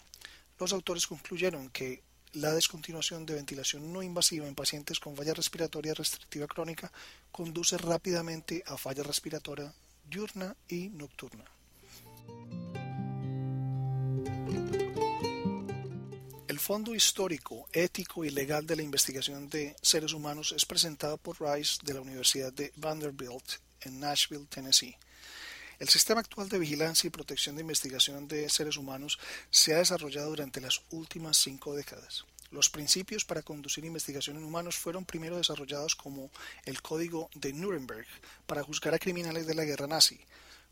Los 0.59 0.73
autores 0.73 1.07
concluyeron 1.07 1.69
que 1.69 2.03
la 2.33 2.53
descontinuación 2.53 3.25
de 3.25 3.35
ventilación 3.35 3.91
no 3.91 4.03
invasiva 4.03 4.47
en 4.47 4.55
pacientes 4.55 4.99
con 4.99 5.15
falla 5.15 5.33
respiratoria 5.33 5.93
restrictiva 5.93 6.47
crónica 6.47 6.91
conduce 7.31 7.77
rápidamente 7.77 8.63
a 8.67 8.77
falla 8.77 9.03
respiratoria 9.03 9.73
diurna 10.09 10.55
y 10.67 10.89
nocturna. 10.89 11.45
El 16.47 16.59
fondo 16.59 16.93
histórico, 16.93 17.67
ético 17.71 18.25
y 18.25 18.29
legal 18.31 18.65
de 18.65 18.75
la 18.75 18.83
investigación 18.83 19.49
de 19.49 19.75
seres 19.81 20.13
humanos 20.13 20.51
es 20.55 20.65
presentado 20.65 21.17
por 21.17 21.39
Rice 21.39 21.79
de 21.83 21.93
la 21.93 22.01
Universidad 22.01 22.51
de 22.51 22.73
Vanderbilt 22.75 23.59
en 23.81 23.99
Nashville, 23.99 24.45
Tennessee. 24.49 24.97
El 25.79 25.87
sistema 25.87 26.19
actual 26.19 26.49
de 26.49 26.59
vigilancia 26.59 27.07
y 27.07 27.09
protección 27.09 27.55
de 27.55 27.61
investigación 27.61 28.27
de 28.27 28.49
seres 28.49 28.75
humanos 28.75 29.17
se 29.49 29.73
ha 29.73 29.77
desarrollado 29.77 30.27
durante 30.27 30.59
las 30.59 30.81
últimas 30.89 31.37
cinco 31.37 31.73
décadas. 31.73 32.25
Los 32.51 32.69
principios 32.69 33.23
para 33.23 33.43
conducir 33.43 33.85
investigación 33.85 34.35
en 34.35 34.43
humanos 34.43 34.75
fueron 34.75 35.05
primero 35.05 35.37
desarrollados 35.37 35.95
como 35.95 36.31
el 36.65 36.81
Código 36.81 37.29
de 37.33 37.53
Nuremberg 37.53 38.05
para 38.45 38.61
juzgar 38.61 38.93
a 38.93 38.99
criminales 38.99 39.47
de 39.47 39.55
la 39.55 39.63
guerra 39.63 39.87
nazi. 39.87 40.19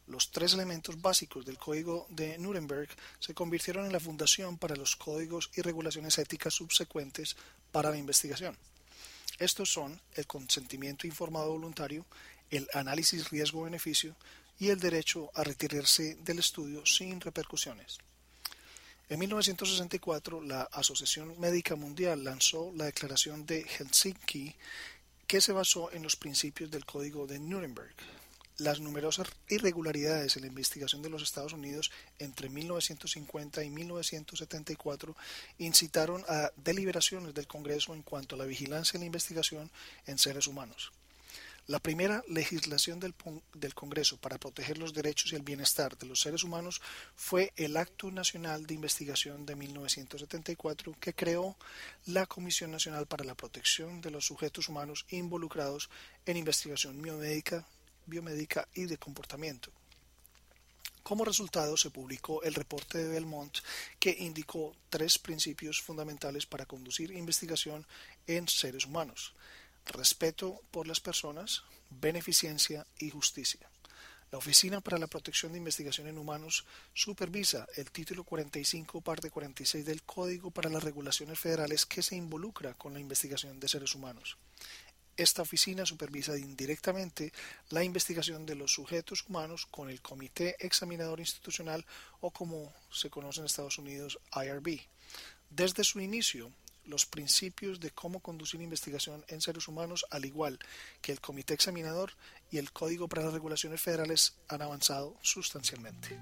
Los 0.08 0.30
tres 0.32 0.54
elementos 0.54 1.02
básicos 1.02 1.46
del 1.46 1.58
Código 1.58 2.06
de 2.10 2.38
Nuremberg 2.38 2.90
se 3.20 3.34
convirtieron 3.34 3.86
en 3.86 3.94
la 3.94 4.02
fundación 4.02 4.58
para 4.58 4.76
los 4.76 4.98
códigos 4.98 5.52
y 5.56 5.62
regulaciones 5.62 6.18
éticas 6.18 6.54
subsecuentes 6.54 7.38
para 7.72 7.92
la 7.92 7.98
investigación. 7.98 8.58
Estos 9.40 9.72
son 9.72 10.02
el 10.16 10.28
consentimiento 10.28 11.08
informado 11.08 11.52
voluntario, 11.52 12.06
el 12.50 12.68
análisis 12.74 13.30
riesgo-beneficio, 13.30 14.18
y 14.60 14.70
el 14.70 14.80
derecho 14.80 15.30
a 15.36 15.44
retirarse 15.44 16.16
del 16.16 16.40
estudio 16.40 16.86
sin 16.86 17.22
repercusiones. 17.22 18.00
En 19.10 19.20
1964, 19.20 20.42
la 20.42 20.64
Asociación 20.64 21.40
Médica 21.40 21.76
Mundial 21.76 22.26
lanzó 22.26 22.74
la 22.76 22.86
Declaración 22.86 23.46
de 23.46 23.64
Helsinki, 23.64 24.54
que 25.26 25.40
se 25.40 25.54
basó 25.54 25.92
en 25.94 26.04
los 26.04 26.18
principios 26.18 26.72
del 26.72 26.86
Código 26.86 27.26
de 27.26 27.40
Nuremberg. 27.40 27.96
Las 28.58 28.80
numerosas 28.80 29.28
irregularidades 29.50 30.36
en 30.36 30.42
la 30.42 30.48
investigación 30.48 31.04
de 31.04 31.10
los 31.10 31.22
Estados 31.22 31.54
Unidos 31.54 31.92
entre 32.18 32.50
1950 32.50 33.64
y 33.64 33.70
1974 33.70 35.16
incitaron 35.60 36.26
a 36.28 36.52
deliberaciones 36.56 37.34
del 37.34 37.48
Congreso 37.48 37.94
en 37.94 38.02
cuanto 38.02 38.36
a 38.36 38.40
la 38.40 38.46
vigilancia 38.46 38.98
y 38.98 39.02
la 39.02 39.06
investigación 39.06 39.70
en 40.08 40.18
seres 40.18 40.48
humanos. 40.48 40.92
La 41.68 41.80
primera 41.80 42.24
legislación 42.30 43.02
del, 43.02 43.14
Congreso 43.74 44.16
para 44.16 44.38
proteger 44.38 44.78
los 44.78 44.94
derechos 44.94 45.34
y 45.34 45.36
el 45.36 45.42
bienestar 45.42 45.98
de 45.98 46.08
los 46.08 46.22
seres 46.22 46.46
humanos 46.46 46.82
fue 47.18 47.52
el 47.58 47.76
Acto 47.76 48.10
Nacional 48.10 48.66
de 48.66 48.74
Investigación 48.74 49.46
de 49.46 49.58
1974 49.58 50.96
que 50.98 51.14
creó 51.14 51.58
la 52.06 52.26
Comisión 52.26 52.72
Nacional 52.72 53.06
para 53.06 53.26
la 53.26 53.36
Protección 53.36 54.00
de 54.00 54.12
los 54.12 54.26
Sujetos 54.26 54.70
Humanos 54.70 55.06
involucrados 55.10 55.90
en 56.26 56.38
investigación 56.38 57.02
biomédica, 57.02 57.68
biomédica 58.06 58.66
y 58.74 58.86
de 58.86 58.98
comportamiento. 58.98 59.70
Como 61.04 61.26
resultado, 61.26 61.76
se 61.76 61.90
publicó 61.90 62.44
el 62.44 62.54
reporte 62.54 62.98
de 62.98 63.10
Belmont 63.10 63.58
que 64.00 64.16
indicó 64.18 64.74
tres 64.90 65.20
principios 65.20 65.82
fundamentales 65.82 66.46
para 66.46 66.66
conducir 66.66 67.12
investigación 67.12 67.86
en 68.26 68.48
seres 68.48 68.86
humanos 68.86 69.34
respeto 69.88 70.62
por 70.72 70.88
las 70.88 71.00
personas, 71.00 71.64
beneficencia 71.90 72.86
y 73.00 73.10
justicia. 73.10 73.70
La 74.30 74.38
Oficina 74.38 74.82
para 74.82 74.98
la 74.98 75.08
Protección 75.08 75.54
de 75.54 75.58
Investigación 75.58 76.08
en 76.08 76.18
Humanos 76.18 76.66
supervisa 76.94 77.66
el 77.78 77.90
título 77.92 78.26
45, 78.26 79.00
parte 79.00 79.30
46 79.30 79.86
del 79.86 80.04
Código 80.04 80.52
para 80.52 80.70
las 80.70 80.84
Regulaciones 80.84 81.40
Federales 81.40 81.86
que 81.86 82.04
se 82.04 82.18
involucra 82.18 82.74
con 82.74 82.94
la 82.94 83.00
investigación 83.00 83.58
de 83.60 83.70
seres 83.70 83.96
humanos. 83.96 84.38
Esta 85.16 85.42
oficina 85.42 85.86
supervisa 85.86 86.38
indirectamente 86.38 87.32
la 87.70 87.86
investigación 87.86 88.46
de 88.46 88.56
los 88.56 88.74
sujetos 88.74 89.24
humanos 89.30 89.66
con 89.66 89.90
el 89.90 90.02
Comité 90.02 90.58
Examinador 90.60 91.22
Institucional 91.22 91.86
o 92.20 92.30
como 92.30 92.74
se 92.92 93.10
conoce 93.10 93.40
en 93.40 93.46
Estados 93.46 93.78
Unidos 93.78 94.20
IRB. 94.36 94.82
Desde 95.50 95.86
su 95.86 96.02
inicio, 96.02 96.52
los 96.88 97.06
principios 97.06 97.80
de 97.80 97.92
cómo 97.92 98.20
conducir 98.20 98.62
investigación 98.62 99.24
en 99.28 99.42
seres 99.42 99.68
humanos, 99.68 100.06
al 100.10 100.26
igual 100.26 100.60
que 101.02 101.12
el 101.12 101.22
Comité 101.22 101.54
Examinador 101.54 102.12
y 102.50 102.58
el 102.58 102.72
Código 102.72 103.08
para 103.08 103.24
las 103.24 103.34
Regulaciones 103.34 103.82
Federales, 103.82 104.34
han 104.48 104.62
avanzado 104.62 105.16
sustancialmente. 105.22 106.18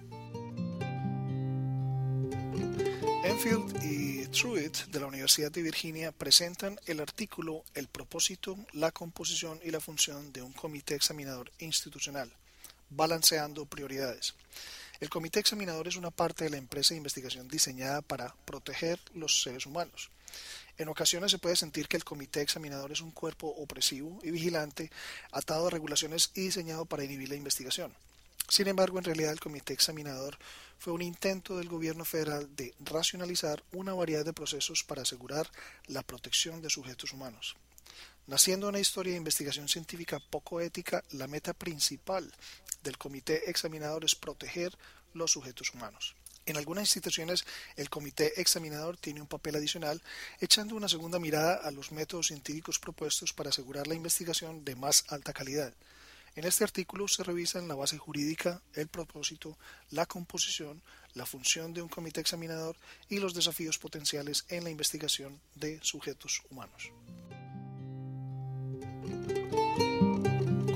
Enfield 3.23 3.83
y 3.83 4.27
Truitt 4.27 4.85
de 4.87 4.99
la 4.99 5.07
Universidad 5.07 5.51
de 5.51 5.61
Virginia 5.61 6.11
presentan 6.11 6.79
el 6.85 6.99
artículo 6.99 7.63
El 7.73 7.87
propósito, 7.87 8.57
la 8.73 8.91
composición 8.91 9.59
y 9.63 9.71
la 9.71 9.79
función 9.79 10.31
de 10.31 10.41
un 10.41 10.53
comité 10.53 10.95
examinador 10.95 11.51
institucional, 11.59 12.31
balanceando 12.89 13.65
prioridades. 13.65 14.35
El 14.99 15.09
comité 15.09 15.39
examinador 15.39 15.87
es 15.87 15.95
una 15.95 16.11
parte 16.11 16.45
de 16.45 16.51
la 16.51 16.57
empresa 16.57 16.93
de 16.93 16.97
investigación 16.97 17.47
diseñada 17.47 18.01
para 18.01 18.33
proteger 18.45 18.99
los 19.13 19.41
seres 19.41 19.65
humanos. 19.65 20.09
En 20.77 20.89
ocasiones 20.89 21.31
se 21.31 21.37
puede 21.37 21.55
sentir 21.55 21.87
que 21.87 21.97
el 21.97 22.03
comité 22.03 22.41
examinador 22.41 22.91
es 22.91 23.01
un 23.01 23.11
cuerpo 23.11 23.47
opresivo 23.47 24.19
y 24.23 24.31
vigilante, 24.31 24.91
atado 25.31 25.67
a 25.67 25.69
regulaciones 25.69 26.31
y 26.33 26.41
diseñado 26.41 26.85
para 26.85 27.03
inhibir 27.03 27.29
la 27.29 27.35
investigación. 27.35 27.93
Sin 28.47 28.67
embargo, 28.67 28.99
en 28.99 29.05
realidad 29.05 29.31
el 29.31 29.39
comité 29.39 29.73
examinador 29.73 30.37
fue 30.77 30.93
un 30.93 31.01
intento 31.01 31.57
del 31.57 31.69
gobierno 31.69 32.05
federal 32.05 32.55
de 32.55 32.75
racionalizar 32.79 33.63
una 33.71 33.93
variedad 33.93 34.25
de 34.25 34.33
procesos 34.33 34.83
para 34.83 35.01
asegurar 35.01 35.49
la 35.87 36.03
protección 36.03 36.61
de 36.61 36.69
sujetos 36.69 37.11
humanos. 37.13 37.55
Naciendo 38.27 38.67
una 38.67 38.79
historia 38.79 39.13
de 39.13 39.17
investigación 39.17 39.67
científica 39.67 40.19
poco 40.19 40.59
ética, 40.59 41.03
la 41.11 41.27
meta 41.27 41.53
principal 41.53 42.31
del 42.83 42.97
comité 42.97 43.49
examinador 43.49 44.03
es 44.03 44.15
proteger 44.15 44.77
los 45.13 45.31
sujetos 45.31 45.73
humanos. 45.73 46.15
En 46.45 46.57
algunas 46.57 46.83
instituciones, 46.83 47.43
el 47.75 47.89
comité 47.89 48.39
examinador 48.39 48.97
tiene 48.97 49.21
un 49.21 49.27
papel 49.27 49.55
adicional, 49.55 50.01
echando 50.39 50.75
una 50.75 50.87
segunda 50.87 51.17
mirada 51.17 51.55
a 51.55 51.71
los 51.71 51.91
métodos 51.91 52.27
científicos 52.27 52.77
propuestos 52.77 53.33
para 53.33 53.49
asegurar 53.49 53.87
la 53.87 53.95
investigación 53.95 54.63
de 54.63 54.75
más 54.75 55.05
alta 55.07 55.33
calidad. 55.33 55.73
En 56.35 56.43
este 56.43 56.63
artículo 56.63 57.07
se 57.07 57.23
revisan 57.23 57.67
la 57.67 57.75
base 57.75 57.97
jurídica, 57.97 58.61
el 58.73 58.87
propósito, 58.87 59.57
la 59.89 60.05
composición, 60.05 60.81
la 61.13 61.25
función 61.25 61.73
de 61.73 61.81
un 61.81 61.89
comité 61.89 62.19
examinador 62.19 62.75
y 63.09 63.19
los 63.19 63.33
desafíos 63.33 63.79
potenciales 63.79 64.45
en 64.49 64.65
la 64.65 64.69
investigación 64.69 65.39
de 65.55 65.79
sujetos 65.81 66.43
humanos. 66.51 66.91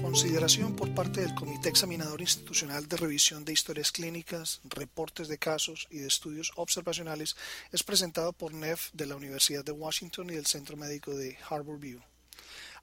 Consideración 0.09 0.75
por 0.75 0.91
parte 0.95 1.21
del 1.21 1.35
Comité 1.35 1.69
Examinador 1.69 2.19
Institucional 2.19 2.87
de 2.87 2.97
Revisión 2.97 3.45
de 3.45 3.53
Historias 3.53 3.91
Clínicas, 3.91 4.59
Reportes 4.63 5.27
de 5.27 5.37
Casos 5.37 5.87
y 5.91 5.99
de 5.99 6.07
Estudios 6.07 6.51
Observacionales 6.55 7.35
es 7.71 7.83
presentado 7.83 8.33
por 8.33 8.51
Neff 8.51 8.89
de 8.93 9.05
la 9.05 9.15
Universidad 9.15 9.63
de 9.63 9.71
Washington 9.71 10.31
y 10.31 10.33
del 10.33 10.47
Centro 10.47 10.75
Médico 10.77 11.13
de 11.13 11.37
Harborview. 11.47 12.01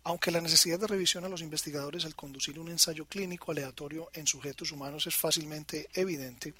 Aunque 0.05 0.31
la 0.31 0.41
necesidad 0.41 0.79
de 0.79 0.87
revisión 0.87 1.25
a 1.25 1.29
los 1.29 1.43
investigadores 1.43 2.05
al 2.05 2.15
conducir 2.15 2.61
un 2.61 2.69
ensayo 2.69 3.07
clínico 3.07 3.51
aleatorio 3.51 4.09
en 4.13 4.29
sujetos 4.29 4.71
humanos 4.71 5.09
es 5.09 5.17
fácilmente 5.17 5.89
evidente, 5.95 6.55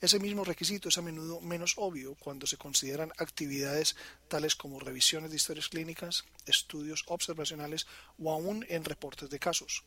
ese 0.00 0.18
mismo 0.18 0.44
requisito 0.44 0.88
es 0.88 0.96
a 0.96 1.02
menudo 1.02 1.42
menos 1.42 1.74
obvio 1.76 2.14
cuando 2.14 2.46
se 2.46 2.56
consideran 2.56 3.12
actividades 3.18 3.96
tales 4.28 4.56
como 4.56 4.80
revisiones 4.80 5.28
de 5.28 5.36
historias 5.36 5.68
clínicas, 5.68 6.24
estudios 6.46 7.04
observacionales 7.08 7.86
o 8.18 8.32
aún 8.32 8.64
en 8.70 8.82
reportes 8.82 9.28
de 9.28 9.38
casos. 9.38 9.84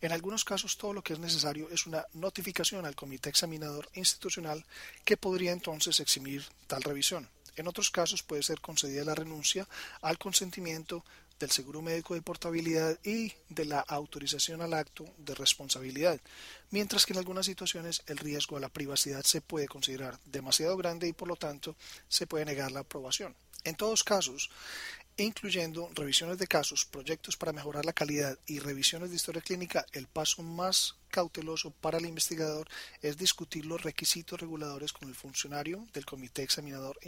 En 0.00 0.12
algunos 0.12 0.44
casos 0.44 0.76
todo 0.76 0.92
lo 0.92 1.02
que 1.02 1.12
es 1.12 1.18
necesario 1.18 1.68
es 1.70 1.86
una 1.86 2.06
notificación 2.14 2.86
al 2.86 2.94
comité 2.94 3.28
examinador 3.28 3.88
institucional 3.94 4.64
que 5.04 5.16
podría 5.16 5.52
entonces 5.52 6.00
eximir 6.00 6.44
tal 6.66 6.82
revisión. 6.82 7.28
En 7.56 7.68
otros 7.68 7.90
casos 7.90 8.22
puede 8.22 8.42
ser 8.42 8.60
concedida 8.60 9.04
la 9.04 9.14
renuncia 9.14 9.68
al 10.00 10.18
consentimiento 10.18 11.04
del 11.38 11.50
seguro 11.50 11.82
médico 11.82 12.14
de 12.14 12.22
portabilidad 12.22 12.98
y 13.04 13.32
de 13.48 13.64
la 13.64 13.80
autorización 13.80 14.62
al 14.62 14.74
acto 14.74 15.04
de 15.18 15.34
responsabilidad, 15.34 16.20
mientras 16.70 17.04
que 17.04 17.12
en 17.12 17.18
algunas 17.18 17.46
situaciones 17.46 18.02
el 18.06 18.18
riesgo 18.18 18.56
a 18.56 18.60
la 18.60 18.68
privacidad 18.68 19.24
se 19.24 19.40
puede 19.40 19.66
considerar 19.66 20.18
demasiado 20.24 20.76
grande 20.76 21.08
y 21.08 21.12
por 21.12 21.28
lo 21.28 21.36
tanto 21.36 21.74
se 22.08 22.26
puede 22.26 22.44
negar 22.44 22.70
la 22.70 22.80
aprobación. 22.80 23.34
En 23.64 23.76
todos 23.76 24.02
casos, 24.02 24.50
incluyendo 25.16 25.90
revisiones 25.94 26.38
de 26.38 26.46
casos, 26.46 26.84
proyectos 26.84 27.36
para 27.36 27.52
mejorar 27.52 27.84
la 27.84 27.92
calidad 27.92 28.38
y 28.46 28.58
revisiones 28.58 29.10
de 29.10 29.16
historia 29.16 29.42
clínica, 29.42 29.84
el 29.92 30.06
paso 30.06 30.42
más 30.42 30.96
cauteloso 31.08 31.70
para 31.70 31.98
el 31.98 32.06
investigador 32.06 32.68
es 33.02 33.18
discutir 33.18 33.66
los 33.66 33.82
requisitos 33.82 34.40
reguladores 34.40 34.92
con 34.92 35.08
el 35.08 35.14
funcionario 35.14 35.86
del 35.92 36.06
comité 36.06 36.42
examinador 36.42 36.98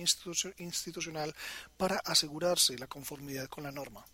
institucional 0.59 1.35
para 1.77 1.97
asegurarse 2.05 2.79
la 2.79 2.87
conformidad 2.87 3.49
con 3.49 3.65
la 3.65 3.73
norma. 3.73 4.05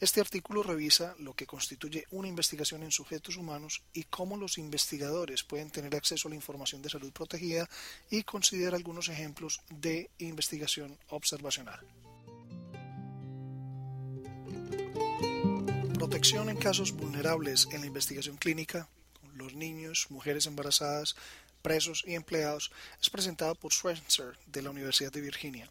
Este 0.00 0.20
artículo 0.20 0.62
revisa 0.62 1.14
lo 1.18 1.34
que 1.34 1.46
constituye 1.46 2.06
una 2.10 2.28
investigación 2.28 2.82
en 2.84 2.92
sujetos 2.92 3.36
humanos 3.36 3.82
y 3.92 4.04
cómo 4.04 4.36
los 4.36 4.56
investigadores 4.56 5.42
pueden 5.42 5.70
tener 5.70 5.94
acceso 5.96 6.28
a 6.28 6.30
la 6.30 6.36
información 6.36 6.80
de 6.82 6.88
salud 6.88 7.12
protegida 7.12 7.68
y 8.08 8.22
considera 8.22 8.76
algunos 8.76 9.08
ejemplos 9.08 9.60
de 9.68 10.10
investigación 10.18 10.96
observacional. 11.08 11.80
Protección 16.08 16.48
en 16.48 16.56
casos 16.56 16.92
vulnerables 16.92 17.68
en 17.70 17.82
la 17.82 17.86
investigación 17.86 18.38
clínica, 18.38 18.88
los 19.34 19.52
niños, 19.52 20.06
mujeres 20.08 20.46
embarazadas, 20.46 21.16
presos 21.60 22.02
y 22.06 22.14
empleados, 22.14 22.72
es 22.98 23.10
presentado 23.10 23.54
por 23.54 23.74
Schweitzer 23.74 24.38
de 24.46 24.62
la 24.62 24.70
Universidad 24.70 25.12
de 25.12 25.20
Virginia. 25.20 25.70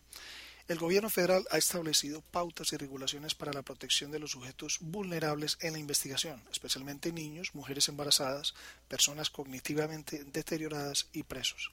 El 0.68 0.78
gobierno 0.78 1.10
federal 1.10 1.44
ha 1.50 1.58
establecido 1.58 2.22
pautas 2.22 2.72
y 2.72 2.78
regulaciones 2.78 3.34
para 3.34 3.52
la 3.52 3.64
protección 3.64 4.12
de 4.12 4.20
los 4.20 4.30
sujetos 4.30 4.78
vulnerables 4.80 5.58
en 5.62 5.74
la 5.74 5.80
investigación, 5.80 6.40
especialmente 6.52 7.12
niños, 7.12 7.56
mujeres 7.56 7.88
embarazadas, 7.90 8.54
personas 8.88 9.32
cognitivamente 9.32 10.24
deterioradas 10.24 11.08
y 11.14 11.24
presos. 11.24 11.72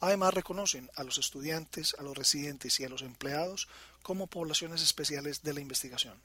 Además, 0.00 0.32
reconocen 0.32 0.90
a 0.94 1.04
los 1.04 1.18
estudiantes, 1.18 1.94
a 1.98 2.02
los 2.02 2.16
residentes 2.16 2.80
y 2.80 2.84
a 2.84 2.88
los 2.88 3.02
empleados 3.02 3.68
como 4.02 4.26
poblaciones 4.26 4.80
especiales 4.80 5.42
de 5.42 5.52
la 5.52 5.60
investigación. 5.60 6.18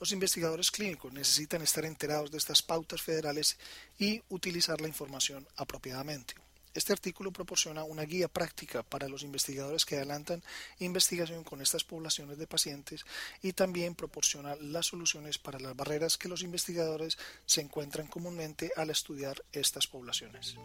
Los 0.00 0.12
investigadores 0.12 0.70
clínicos 0.70 1.12
necesitan 1.12 1.60
estar 1.60 1.84
enterados 1.84 2.30
de 2.30 2.38
estas 2.38 2.62
pautas 2.62 3.02
federales 3.02 3.58
y 3.98 4.22
utilizar 4.30 4.80
la 4.80 4.88
información 4.88 5.46
apropiadamente. 5.56 6.32
Este 6.72 6.94
artículo 6.94 7.32
proporciona 7.32 7.84
una 7.84 8.04
guía 8.04 8.28
práctica 8.28 8.82
para 8.82 9.08
los 9.08 9.24
investigadores 9.24 9.84
que 9.84 9.96
adelantan 9.96 10.42
investigación 10.78 11.44
con 11.44 11.60
estas 11.60 11.84
poblaciones 11.84 12.38
de 12.38 12.46
pacientes 12.46 13.04
y 13.42 13.52
también 13.52 13.94
proporciona 13.94 14.56
las 14.56 14.86
soluciones 14.86 15.36
para 15.36 15.60
las 15.60 15.76
barreras 15.76 16.16
que 16.16 16.30
los 16.30 16.42
investigadores 16.42 17.18
se 17.44 17.60
encuentran 17.60 18.06
comúnmente 18.06 18.70
al 18.76 18.88
estudiar 18.88 19.44
estas 19.52 19.86
poblaciones. 19.86 20.56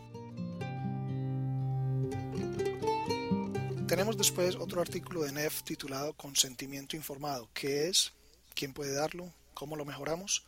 Tenemos 3.88 4.18
después 4.18 4.56
otro 4.56 4.80
artículo 4.80 5.24
de 5.24 5.34
NEF 5.34 5.64
titulado 5.64 6.14
Consentimiento 6.14 6.96
informado, 6.96 7.50
que 7.54 7.90
es 7.90 8.14
quién 8.56 8.74
puede 8.74 8.94
darlo, 8.94 9.32
cómo 9.54 9.76
lo 9.76 9.86
mejoramos. 9.86 10.44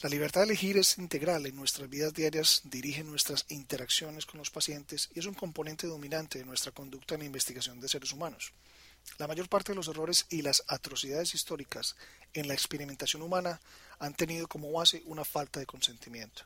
La 0.00 0.10
libertad 0.10 0.42
de 0.42 0.48
elegir 0.48 0.76
es 0.76 0.98
integral 0.98 1.46
en 1.46 1.56
nuestras 1.56 1.88
vidas 1.88 2.12
diarias, 2.12 2.60
dirige 2.64 3.02
nuestras 3.02 3.46
interacciones 3.48 4.26
con 4.26 4.38
los 4.38 4.50
pacientes 4.50 5.08
y 5.14 5.20
es 5.20 5.26
un 5.26 5.34
componente 5.34 5.86
dominante 5.86 6.38
de 6.38 6.44
nuestra 6.44 6.72
conducta 6.72 7.14
en 7.14 7.20
la 7.20 7.26
investigación 7.26 7.80
de 7.80 7.88
seres 7.88 8.12
humanos. 8.12 8.52
La 9.18 9.26
mayor 9.26 9.48
parte 9.48 9.72
de 9.72 9.76
los 9.76 9.88
errores 9.88 10.26
y 10.28 10.42
las 10.42 10.64
atrocidades 10.68 11.34
históricas 11.34 11.96
en 12.34 12.48
la 12.48 12.54
experimentación 12.54 13.22
humana 13.22 13.60
han 13.98 14.14
tenido 14.14 14.46
como 14.48 14.70
base 14.72 15.02
una 15.06 15.24
falta 15.24 15.60
de 15.60 15.66
consentimiento. 15.66 16.42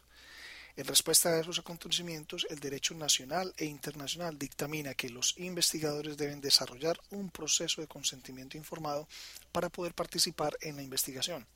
En 0.77 0.87
respuesta 0.87 1.31
a 1.31 1.41
esos 1.41 1.59
acontecimientos, 1.59 2.47
el 2.49 2.61
derecho 2.61 2.95
nacional 2.95 3.53
e 3.57 3.65
internacional 3.65 4.39
dictamina 4.39 4.95
que 4.95 5.11
los 5.11 5.37
investigadores 5.39 6.17
deben 6.17 6.41
desarrollar 6.41 7.01
un 7.11 7.31
proceso 7.31 7.81
de 7.81 7.89
consentimiento 7.89 8.57
informado 8.57 9.09
para 9.53 9.69
poder 9.69 9.95
participar 9.95 10.57
en 10.61 10.77
la 10.77 10.83
investigación, 10.83 11.47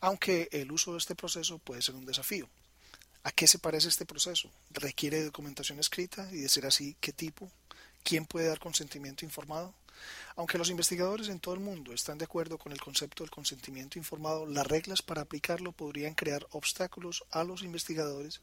aunque 0.00 0.48
el 0.52 0.72
uso 0.72 0.92
de 0.92 0.98
este 0.98 1.14
proceso 1.14 1.58
puede 1.58 1.82
ser 1.82 1.94
un 1.94 2.06
desafío. 2.06 2.48
¿A 3.24 3.32
qué 3.32 3.46
se 3.46 3.58
parece 3.58 3.88
este 3.88 4.06
proceso? 4.06 4.50
¿Requiere 4.70 5.24
documentación 5.24 5.78
escrita? 5.78 6.28
Y 6.32 6.42
de 6.42 6.48
ser 6.48 6.64
así, 6.64 6.96
¿qué 7.00 7.12
tipo? 7.12 7.50
¿Quién 8.04 8.24
puede 8.24 8.46
dar 8.46 8.60
consentimiento 8.60 9.24
informado? 9.24 9.74
Aunque 10.36 10.58
los 10.58 10.70
investigadores 10.70 11.28
en 11.28 11.40
todo 11.40 11.54
el 11.54 11.60
mundo 11.60 11.92
están 11.92 12.18
de 12.18 12.24
acuerdo 12.24 12.58
con 12.58 12.72
el 12.72 12.80
concepto 12.80 13.24
del 13.24 13.30
consentimiento 13.30 13.98
informado, 13.98 14.46
las 14.46 14.66
reglas 14.66 15.02
para 15.02 15.22
aplicarlo 15.22 15.72
podrían 15.72 16.14
crear 16.14 16.46
obstáculos 16.50 17.24
a 17.30 17.44
los 17.44 17.62
investigadores, 17.62 18.40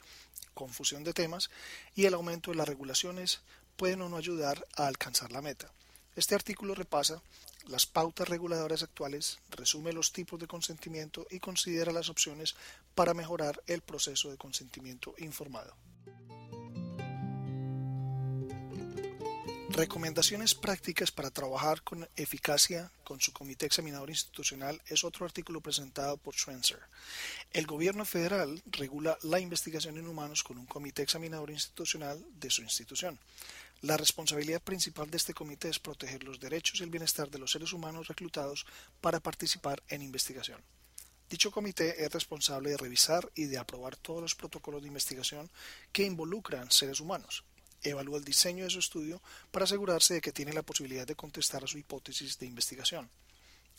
confusión 0.53 1.03
de 1.03 1.13
temas 1.13 1.49
y 1.95 2.05
el 2.05 2.13
aumento 2.13 2.51
de 2.51 2.57
las 2.57 2.67
regulaciones 2.67 3.41
pueden 3.75 4.01
o 4.01 4.09
no 4.09 4.17
ayudar 4.17 4.65
a 4.75 4.87
alcanzar 4.87 5.31
la 5.31 5.41
meta. 5.41 5.71
Este 6.15 6.35
artículo 6.35 6.75
repasa 6.75 7.21
las 7.67 7.85
pautas 7.85 8.27
reguladoras 8.27 8.83
actuales, 8.83 9.39
resume 9.49 9.93
los 9.93 10.11
tipos 10.11 10.39
de 10.39 10.47
consentimiento 10.47 11.25
y 11.31 11.39
considera 11.39 11.91
las 11.91 12.09
opciones 12.09 12.55
para 12.93 13.13
mejorar 13.13 13.61
el 13.67 13.81
proceso 13.81 14.29
de 14.29 14.37
consentimiento 14.37 15.15
informado. 15.17 15.73
Recomendaciones 19.75 20.53
prácticas 20.53 21.11
para 21.11 21.31
trabajar 21.31 21.81
con 21.81 22.07
eficacia 22.15 22.91
con 23.03 23.19
su 23.19 23.33
comité 23.33 23.65
examinador 23.65 24.11
institucional 24.11 24.79
es 24.85 25.03
otro 25.03 25.25
artículo 25.25 25.61
presentado 25.61 26.15
por 26.17 26.35
Schwenzer. 26.35 26.77
El 27.51 27.65
gobierno 27.65 28.05
federal 28.05 28.61
regula 28.67 29.17
la 29.23 29.39
investigación 29.39 29.97
en 29.97 30.05
humanos 30.05 30.43
con 30.43 30.59
un 30.59 30.67
comité 30.67 31.01
examinador 31.01 31.49
institucional 31.49 32.23
de 32.39 32.51
su 32.51 32.61
institución. 32.61 33.19
La 33.81 33.97
responsabilidad 33.97 34.61
principal 34.61 35.09
de 35.09 35.17
este 35.17 35.33
comité 35.33 35.69
es 35.69 35.79
proteger 35.79 36.23
los 36.23 36.39
derechos 36.39 36.79
y 36.79 36.83
el 36.83 36.91
bienestar 36.91 37.31
de 37.31 37.39
los 37.39 37.51
seres 37.51 37.73
humanos 37.73 38.07
reclutados 38.07 38.67
para 39.01 39.21
participar 39.21 39.81
en 39.87 40.03
investigación. 40.03 40.61
Dicho 41.31 41.49
comité 41.49 42.05
es 42.05 42.11
responsable 42.11 42.69
de 42.69 42.77
revisar 42.77 43.27
y 43.33 43.45
de 43.45 43.57
aprobar 43.57 43.95
todos 43.95 44.21
los 44.21 44.35
protocolos 44.35 44.83
de 44.83 44.89
investigación 44.89 45.49
que 45.91 46.03
involucran 46.03 46.69
seres 46.69 46.99
humanos 46.99 47.43
evalúa 47.83 48.17
el 48.17 48.25
diseño 48.25 48.63
de 48.63 48.69
su 48.69 48.79
estudio 48.79 49.21
para 49.51 49.65
asegurarse 49.65 50.15
de 50.15 50.21
que 50.21 50.31
tiene 50.31 50.53
la 50.53 50.63
posibilidad 50.63 51.05
de 51.05 51.15
contestar 51.15 51.63
a 51.63 51.67
su 51.67 51.77
hipótesis 51.77 52.39
de 52.39 52.45
investigación. 52.45 53.09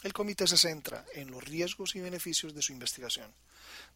El 0.03 0.12
comité 0.12 0.47
se 0.47 0.59
centra 0.59 1.05
en 1.14 1.31
los 1.31 1.43
riesgos 1.43 1.97
y 1.97 2.01
beneficios 2.01 2.55
de 2.55 2.61
su 2.61 2.73
investigación. 2.73 3.33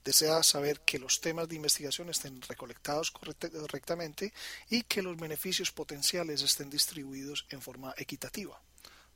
Desea 0.03 0.43
saber 0.43 0.81
que 0.81 0.99
los 0.99 1.21
temas 1.21 1.49
de 1.49 1.57
investigación 1.57 2.09
estén 2.09 2.41
recolectados 2.41 3.11
correctamente 3.11 4.33
y 4.71 4.85
que 4.85 5.03
los 5.03 5.19
beneficios 5.19 5.71
potenciales 5.71 6.41
estén 6.43 6.71
distribuidos 6.71 7.47
en 7.51 7.61
forma 7.61 7.93
equitativa. 7.99 8.59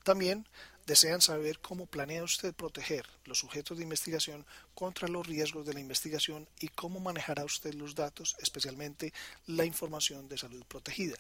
También 0.03 0.47
desean 0.87 1.21
saber 1.21 1.59
cómo 1.61 1.87
planea 1.87 2.25
usted 2.25 2.55
proteger 2.55 3.07
los 3.25 3.39
sujetos 3.39 3.79
de 3.79 3.85
investigación 3.85 4.45
contra 4.75 5.09
los 5.09 5.27
riesgos 5.27 5.67
de 5.67 5.75
la 5.75 5.81
investigación 5.81 6.49
y 6.61 6.69
cómo 6.69 7.01
manejará 7.01 7.45
usted 7.45 7.75
los 7.75 7.95
datos, 7.95 8.37
especialmente 8.41 9.13
la 9.47 9.65
información 9.65 10.29
de 10.29 10.39
salud 10.39 10.65
protegida. 10.67 11.17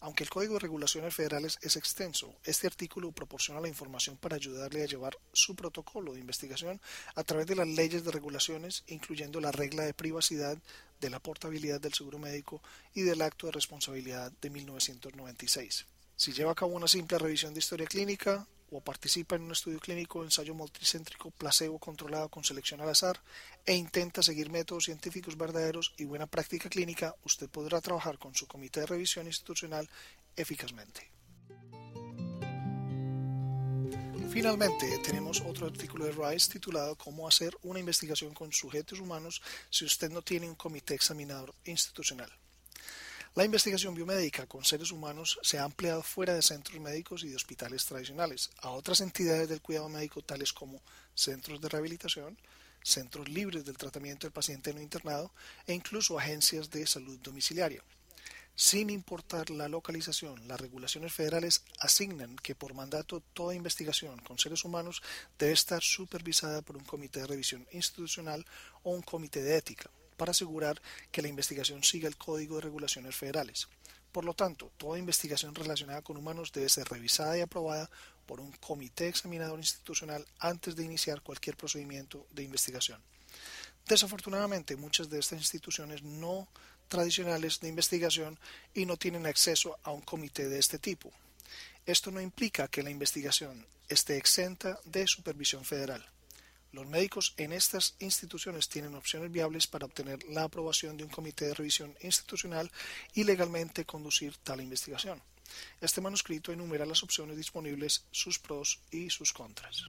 Aunque 0.00 0.24
el 0.24 0.30
Código 0.30 0.54
de 0.54 0.60
Regulaciones 0.60 1.14
Federales 1.14 1.58
es 1.62 1.76
extenso, 1.76 2.34
este 2.44 2.66
artículo 2.66 3.12
proporciona 3.12 3.62
la 3.62 3.68
información 3.68 4.18
para 4.18 4.36
ayudarle 4.36 4.82
a 4.82 4.86
llevar 4.86 5.16
su 5.32 5.56
protocolo 5.56 6.12
de 6.12 6.20
investigación 6.20 6.80
a 7.14 7.24
través 7.24 7.46
de 7.46 7.56
las 7.56 7.66
leyes 7.66 8.04
de 8.04 8.12
regulaciones, 8.12 8.84
incluyendo 8.88 9.40
la 9.40 9.52
regla 9.52 9.84
de 9.84 9.94
privacidad, 9.94 10.58
de 11.00 11.10
la 11.10 11.18
portabilidad 11.20 11.80
del 11.80 11.94
seguro 11.94 12.18
médico 12.18 12.62
y 12.94 13.02
del 13.02 13.22
acto 13.22 13.46
de 13.46 13.52
responsabilidad 13.52 14.32
de 14.40 14.50
1996. 14.50 15.86
Si 16.14 16.32
lleva 16.32 16.52
a 16.52 16.54
cabo 16.54 16.72
una 16.72 16.88
simple 16.88 17.18
revisión 17.18 17.54
de 17.54 17.60
historia 17.60 17.86
clínica 17.86 18.46
o 18.70 18.80
participa 18.80 19.36
en 19.36 19.42
un 19.42 19.52
estudio 19.52 19.80
clínico, 19.80 20.24
ensayo 20.24 20.54
multicéntrico, 20.54 21.30
placebo 21.30 21.78
controlado 21.78 22.28
con 22.28 22.44
selección 22.44 22.80
al 22.80 22.88
azar 22.88 23.20
e 23.64 23.74
intenta 23.74 24.22
seguir 24.22 24.50
métodos 24.50 24.84
científicos 24.84 25.36
verdaderos 25.36 25.92
y 25.96 26.04
buena 26.04 26.26
práctica 26.26 26.68
clínica, 26.68 27.14
usted 27.24 27.48
podrá 27.48 27.80
trabajar 27.80 28.18
con 28.18 28.34
su 28.34 28.46
comité 28.46 28.80
de 28.80 28.86
revisión 28.86 29.26
institucional 29.26 29.88
eficazmente. 30.36 31.10
Finalmente, 34.30 34.98
tenemos 34.98 35.40
otro 35.40 35.66
artículo 35.66 36.04
de 36.04 36.12
Rice 36.12 36.52
titulado 36.52 36.96
Cómo 36.96 37.26
hacer 37.26 37.56
una 37.62 37.80
investigación 37.80 38.34
con 38.34 38.52
sujetos 38.52 39.00
humanos 39.00 39.40
si 39.70 39.86
usted 39.86 40.10
no 40.10 40.20
tiene 40.20 40.46
un 40.46 40.56
comité 40.56 40.94
examinador 40.94 41.54
institucional. 41.64 42.30
La 43.36 43.44
investigación 43.44 43.94
biomédica 43.94 44.46
con 44.46 44.64
seres 44.64 44.90
humanos 44.90 45.38
se 45.42 45.58
ha 45.58 45.64
ampliado 45.64 46.02
fuera 46.02 46.32
de 46.32 46.40
centros 46.40 46.80
médicos 46.80 47.22
y 47.22 47.28
de 47.28 47.36
hospitales 47.36 47.84
tradicionales 47.84 48.48
a 48.62 48.70
otras 48.70 49.02
entidades 49.02 49.46
del 49.50 49.60
cuidado 49.60 49.90
médico 49.90 50.22
tales 50.22 50.54
como 50.54 50.80
centros 51.14 51.60
de 51.60 51.68
rehabilitación, 51.68 52.38
centros 52.82 53.28
libres 53.28 53.66
del 53.66 53.76
tratamiento 53.76 54.26
del 54.26 54.32
paciente 54.32 54.72
no 54.72 54.80
internado 54.80 55.30
e 55.66 55.74
incluso 55.74 56.18
agencias 56.18 56.70
de 56.70 56.86
salud 56.86 57.18
domiciliaria. 57.18 57.82
Sin 58.54 58.88
importar 58.88 59.50
la 59.50 59.68
localización, 59.68 60.48
las 60.48 60.58
regulaciones 60.58 61.12
federales 61.12 61.62
asignan 61.80 62.36
que 62.36 62.54
por 62.54 62.72
mandato 62.72 63.20
toda 63.34 63.54
investigación 63.54 64.18
con 64.20 64.38
seres 64.38 64.64
humanos 64.64 65.02
debe 65.38 65.52
estar 65.52 65.82
supervisada 65.82 66.62
por 66.62 66.78
un 66.78 66.84
comité 66.84 67.20
de 67.20 67.26
revisión 67.26 67.66
institucional 67.72 68.46
o 68.82 68.92
un 68.92 69.02
comité 69.02 69.42
de 69.42 69.58
ética 69.58 69.90
para 70.16 70.30
asegurar 70.30 70.80
que 71.10 71.22
la 71.22 71.28
investigación 71.28 71.82
siga 71.82 72.08
el 72.08 72.16
Código 72.16 72.56
de 72.56 72.62
Regulaciones 72.62 73.14
Federales. 73.14 73.68
Por 74.12 74.24
lo 74.24 74.34
tanto, 74.34 74.72
toda 74.76 74.98
investigación 74.98 75.54
relacionada 75.54 76.02
con 76.02 76.16
humanos 76.16 76.52
debe 76.52 76.68
ser 76.68 76.88
revisada 76.88 77.36
y 77.36 77.42
aprobada 77.42 77.90
por 78.24 78.40
un 78.40 78.50
comité 78.52 79.08
examinador 79.08 79.58
institucional 79.58 80.26
antes 80.38 80.74
de 80.74 80.84
iniciar 80.84 81.20
cualquier 81.20 81.56
procedimiento 81.56 82.26
de 82.32 82.42
investigación. 82.42 83.00
Desafortunadamente, 83.86 84.76
muchas 84.76 85.10
de 85.10 85.18
estas 85.18 85.38
instituciones 85.38 86.02
no 86.02 86.48
tradicionales 86.88 87.60
de 87.60 87.68
investigación 87.68 88.38
y 88.74 88.86
no 88.86 88.96
tienen 88.96 89.26
acceso 89.26 89.78
a 89.82 89.90
un 89.90 90.00
comité 90.00 90.48
de 90.48 90.58
este 90.58 90.78
tipo. 90.78 91.12
Esto 91.84 92.10
no 92.10 92.20
implica 92.20 92.68
que 92.68 92.82
la 92.82 92.90
investigación 92.90 93.66
esté 93.88 94.16
exenta 94.16 94.80
de 94.84 95.06
supervisión 95.06 95.64
federal. 95.64 96.04
Los 96.76 96.86
médicos 96.86 97.32
en 97.38 97.54
estas 97.54 97.94
instituciones 98.00 98.68
tienen 98.68 98.96
opciones 98.96 99.32
viables 99.32 99.66
para 99.66 99.86
obtener 99.86 100.22
la 100.24 100.42
aprobación 100.42 100.98
de 100.98 101.04
un 101.04 101.08
comité 101.08 101.46
de 101.46 101.54
revisión 101.54 101.96
institucional 102.02 102.70
y 103.14 103.24
legalmente 103.24 103.86
conducir 103.86 104.36
tal 104.44 104.60
investigación. 104.60 105.22
Este 105.80 106.02
manuscrito 106.02 106.52
enumera 106.52 106.84
las 106.84 107.02
opciones 107.02 107.38
disponibles, 107.38 108.04
sus 108.10 108.38
pros 108.38 108.78
y 108.90 109.08
sus 109.08 109.32
contras. 109.32 109.84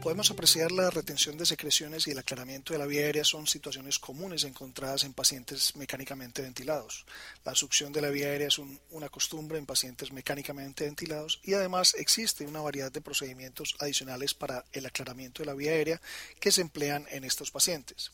Podemos 0.00 0.30
apreciar, 0.30 0.72
la 0.72 0.88
retención 0.88 1.36
de 1.36 1.44
secreciones 1.44 2.06
y 2.06 2.12
el 2.12 2.18
aclaramiento 2.18 2.72
de 2.72 2.78
la 2.78 2.86
vía 2.86 3.02
aérea 3.02 3.24
son 3.24 3.46
situaciones 3.46 3.98
comunes 3.98 4.44
encontradas 4.44 5.04
en 5.04 5.12
pacientes 5.12 5.76
mecánicamente 5.76 6.40
ventilados. 6.40 7.04
La 7.44 7.54
succión 7.54 7.92
de 7.92 8.00
la 8.00 8.08
vía 8.08 8.28
aérea 8.28 8.48
es 8.48 8.58
una 8.90 9.10
costumbre 9.10 9.58
en 9.58 9.66
pacientes 9.66 10.10
mecánicamente 10.12 10.84
ventilados 10.84 11.40
y 11.44 11.52
además 11.52 11.94
existe 11.98 12.46
una 12.46 12.62
variedad 12.62 12.90
de 12.90 13.02
procedimientos 13.02 13.76
adicionales 13.78 14.32
para 14.32 14.64
el 14.72 14.86
aclaramiento 14.86 15.42
de 15.42 15.46
la 15.46 15.54
vía 15.54 15.72
aérea 15.72 16.00
que 16.40 16.52
se 16.52 16.62
emplean 16.62 17.06
en 17.10 17.24
estos 17.24 17.50
pacientes. 17.50 18.10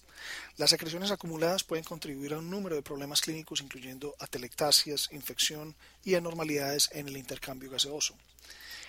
Las 0.57 0.71
secreciones 0.71 1.13
acumuladas 1.13 1.63
pueden 1.63 1.85
contribuir 1.85 2.35
a 2.35 2.39
un 2.39 2.51
número 2.51 2.75
de 2.75 2.83
problemas 2.83 3.21
clínicos 3.21 3.61
incluyendo 3.61 4.17
atelectasias, 4.19 5.09
infección 5.13 5.77
y 6.05 6.15
anormalidades 6.15 6.91
en 6.93 7.07
el 7.07 7.17
intercambio 7.17 7.71
gaseoso. 7.71 8.17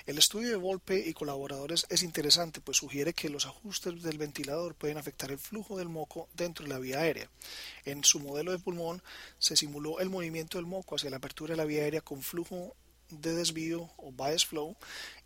El 0.08 0.17
estudio 0.17 0.52
de 0.52 0.56
Volpe 0.56 1.04
y 1.06 1.12
colaboradores 1.12 1.86
es 1.89 2.02
interesante, 2.02 2.62
pues 2.62 2.78
sugiere 2.78 3.12
que 3.12 3.28
los 3.28 3.46
ajustes 3.46 4.02
del 4.02 4.17
ventilador 4.17 4.74
pueden 4.74 4.98
afectar 4.98 5.32
el 5.32 5.38
flujo 5.38 5.78
del 5.78 5.89
moco 5.89 6.30
dentro 6.34 6.63
de 6.63 6.70
la 6.70 6.80
vía 6.80 7.02
aérea. 7.02 7.30
En 7.84 8.06
su 8.06 8.22
modelo 8.22 8.54
de 8.54 8.60
pulmón 8.60 9.04
se 9.38 9.58
simuló 9.58 10.00
el 10.00 10.10
movimiento 10.10 10.58
del 10.58 10.65
moco 10.65 10.96
hacia 10.96 11.10
la 11.10 11.17
apertura 11.17 11.52
de 11.52 11.58
la 11.58 11.65
vía 11.65 11.84
aérea 11.84 12.00
con 12.00 12.22
flujo 12.22 12.74
de 13.10 13.36
desvío 13.36 13.89
o 13.98 14.13
bias 14.13 14.46
flow 14.46 14.78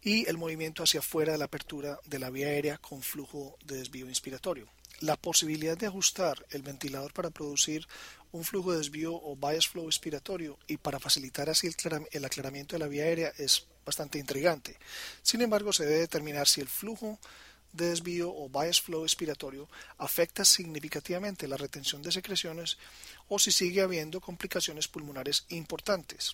y 0.02 0.28
el 0.28 0.39
movimiento 0.39 0.82
hacia 0.82 1.02
afuera 1.02 1.34
de 1.34 1.38
la 1.38 1.46
apertura 1.46 2.00
de 2.08 2.17
la 2.17 2.32
vía 2.32 2.48
aérea 2.48 2.80
con 2.80 3.04
flujo 3.04 3.60
de 3.63 3.78
desvío 3.78 4.10
inspiratorio. 4.10 4.67
La 5.00 5.15
posibilidad 5.15 5.78
de 5.78 5.86
ajustar 5.86 6.44
el 6.50 6.63
ventilador 6.63 7.13
para 7.13 7.30
producir 7.30 7.88
un 8.32 8.44
flujo 8.44 8.72
de 8.72 8.80
desvío 8.80 9.13
o 9.13 9.36
bias 9.36 9.67
flow 9.67 9.86
expiratorio 9.86 10.58
y 10.65 10.78
para 10.78 11.00
facilitar 11.00 11.52
así 11.52 11.67
el, 12.12 12.26
aclaramiento 12.26 12.76
de 12.76 12.80
la 12.80 12.88
vía 12.88 13.04
aérea 13.04 13.32
es 13.38 13.67
bastante 13.86 14.20
intrigante. 14.20 14.78
Sin 15.22 15.41
embargo, 15.41 15.74
se 15.74 15.86
debe 15.86 16.00
determinar 16.00 16.48
si 16.48 16.62
el 16.62 16.67
flujo 16.67 17.20
de 17.74 17.89
desvío 17.89 18.34
o 18.34 18.50
bias 18.50 18.82
flow 18.82 19.04
expiratorio 19.04 19.70
afecta 19.98 20.44
significativamente 20.44 21.48
la 21.48 21.58
retención 21.58 22.02
de 22.02 22.12
secreciones 22.12 22.78
o 23.30 23.39
si 23.39 23.52
sigue 23.52 23.82
habiendo 23.82 24.20
complicaciones 24.20 24.88
pulmonares 24.88 25.46
importantes, 25.50 26.34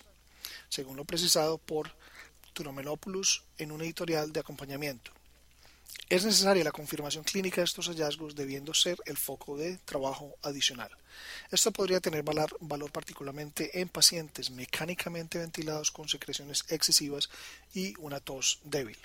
según 0.68 0.96
lo 0.96 1.04
precisado 1.04 1.58
por 1.58 1.92
Turomenopoulos 2.52 3.44
en 3.58 3.70
un 3.70 3.82
editorial 3.82 4.32
de 4.32 4.40
acompañamiento. 4.40 5.17
Es 6.10 6.24
necesaria 6.24 6.64
la 6.64 6.72
confirmación 6.72 7.22
clínica 7.22 7.60
de 7.60 7.66
estos 7.66 7.88
hallazgos 7.88 8.34
debiendo 8.34 8.72
ser 8.72 8.96
el 9.04 9.18
foco 9.18 9.58
de 9.58 9.76
trabajo 9.76 10.34
adicional. 10.42 10.90
Esto 11.50 11.70
podría 11.70 12.00
tener 12.00 12.22
valor, 12.22 12.90
particularmente 12.90 13.78
en 13.78 13.90
pacientes 13.90 14.50
mecánicamente 14.50 15.38
ventilados 15.38 15.90
con 15.90 16.08
secreciones 16.08 16.64
excesivas 16.70 17.28
y 17.74 17.94
una 17.98 18.20
tos 18.20 18.60
débil. 18.64 18.96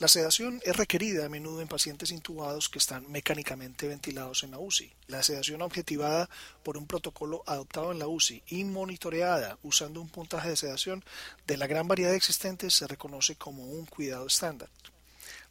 La 0.00 0.08
sedación 0.08 0.60
es 0.64 0.74
requerida 0.74 1.26
a 1.26 1.28
menudo 1.28 1.60
en 1.60 1.68
pacientes 1.68 2.10
intubados 2.10 2.68
que 2.68 2.80
están 2.80 3.08
mecánicamente 3.08 3.86
ventilados 3.86 4.42
en 4.42 4.50
la 4.50 4.58
UCI. 4.58 4.92
La 5.06 5.22
sedación 5.22 5.62
objetivada 5.62 6.28
por 6.64 6.76
un 6.76 6.88
protocolo 6.88 7.44
adoptado 7.46 7.92
en 7.92 8.00
la 8.00 8.08
UCI 8.08 8.42
y 8.48 8.64
monitoreada 8.64 9.56
usando 9.62 10.00
un 10.00 10.08
puntaje 10.08 10.48
de 10.48 10.56
sedación 10.56 11.04
de 11.46 11.58
la 11.58 11.68
gran 11.68 11.86
variedad 11.86 12.14
existente 12.14 12.70
se 12.70 12.88
reconoce 12.88 13.36
como 13.36 13.62
un 13.62 13.86
cuidado 13.86 14.26
estándar. 14.26 14.68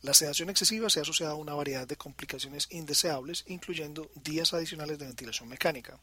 La 0.04 0.16
sedación 0.16 0.50
excesiva 0.50 0.90
se 0.90 0.98
ha 0.98 1.04
asociado 1.04 1.34
a 1.34 1.36
una 1.36 1.54
variedad 1.54 1.88
de 1.88 1.96
complicaciones 1.96 2.68
indeseables, 2.72 3.44
incluyendo 3.48 4.10
días 4.16 4.52
adicionales 4.52 4.98
de 4.98 5.06
ventilación 5.06 5.48
mecánica. 5.48 6.00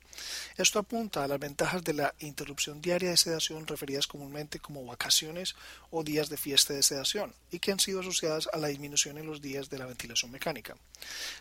Esto 0.56 0.78
apunta 0.78 1.24
a 1.24 1.26
las 1.26 1.40
ventajas 1.40 1.82
de 1.82 1.94
la 1.94 2.14
interrupción 2.20 2.80
diaria 2.80 3.10
de 3.10 3.16
sedación 3.16 3.66
referidas 3.66 4.06
comúnmente 4.06 4.60
como 4.60 4.84
vacaciones 4.84 5.56
o 5.90 6.04
días 6.04 6.28
de 6.28 6.36
fiesta 6.36 6.74
de 6.74 6.84
sedación 6.84 7.34
y 7.50 7.58
que 7.58 7.72
han 7.72 7.80
sido 7.80 7.98
asociadas 7.98 8.48
a 8.52 8.58
la 8.58 8.68
disminución 8.68 9.18
en 9.18 9.26
los 9.26 9.42
días 9.42 9.68
de 9.68 9.78
la 9.78 9.86
ventilación 9.86 10.30
mecánica. 10.30 10.76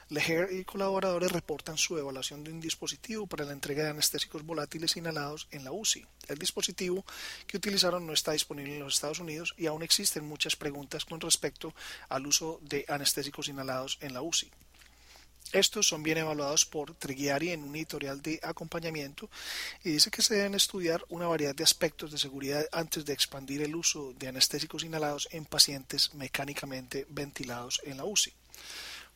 Leher 0.09 0.51
y 0.51 0.65
colaboradores 0.65 1.31
reportan 1.31 1.77
su 1.77 1.95
evaluación 1.99 2.43
de 2.43 2.51
un 2.51 2.59
dispositivo 2.59 3.27
para 3.27 3.45
la 3.45 3.53
entrega 3.53 3.83
de 3.83 3.91
anestésicos 3.91 4.43
volátiles 4.43 4.97
inhalados 4.97 5.47
en 5.51 5.63
la 5.63 5.71
UCI. 5.71 6.07
El 6.27 6.39
dispositivo 6.39 7.05
que 7.45 7.57
utilizaron 7.57 8.07
no 8.07 8.13
está 8.13 8.31
disponible 8.31 8.73
en 8.73 8.83
los 8.83 8.95
Estados 8.95 9.19
Unidos 9.19 9.53
y 9.57 9.67
aún 9.67 9.83
existen 9.83 10.25
muchas 10.25 10.55
preguntas 10.55 11.05
con 11.05 11.21
respecto 11.21 11.75
al 12.09 12.25
uso 12.25 12.46
de 12.61 12.85
anestésicos 12.87 13.47
inhalados 13.47 13.97
en 14.01 14.13
la 14.13 14.21
UCI. 14.21 14.51
Estos 15.53 15.87
son 15.87 16.03
bien 16.03 16.17
evaluados 16.17 16.65
por 16.65 16.93
Treghiari 16.93 17.51
en 17.51 17.63
un 17.63 17.73
editorial 17.75 18.21
de 18.21 18.37
acompañamiento 18.43 19.29
y 19.81 19.91
dice 19.91 20.11
que 20.11 20.21
se 20.21 20.35
deben 20.35 20.55
estudiar 20.55 21.05
una 21.07 21.27
variedad 21.27 21.55
de 21.55 21.63
aspectos 21.63 22.11
de 22.11 22.17
seguridad 22.17 22.65
antes 22.73 23.05
de 23.05 23.13
expandir 23.13 23.61
el 23.61 23.73
uso 23.73 24.13
de 24.19 24.27
anestésicos 24.27 24.83
inhalados 24.83 25.29
en 25.31 25.45
pacientes 25.45 26.13
mecánicamente 26.15 27.05
ventilados 27.09 27.79
en 27.85 27.95
la 27.95 28.03
UCI. 28.03 28.33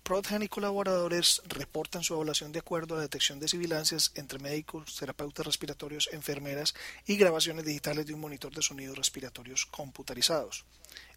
Prodhan 0.04 0.42
y 0.42 0.48
colaboradores 0.48 1.42
reportan 1.48 2.04
su 2.04 2.14
evaluación 2.14 2.52
de 2.52 2.60
acuerdo 2.60 2.96
a 2.96 2.98
la 2.98 3.04
detección 3.04 3.40
de 3.40 3.48
sibilancias 3.48 4.12
entre 4.16 4.40
médicos, 4.40 4.96
terapeutas 4.96 5.46
respiratorios, 5.46 6.10
enfermeras 6.12 6.74
y 7.06 7.18
grabaciones 7.18 7.66
digitales 7.66 8.06
de 8.06 8.14
un 8.14 8.22
monitor 8.22 8.54
de 8.54 8.64
sonidos 8.64 8.98
respiratorios 8.98 9.66
computarizados. 9.66 10.66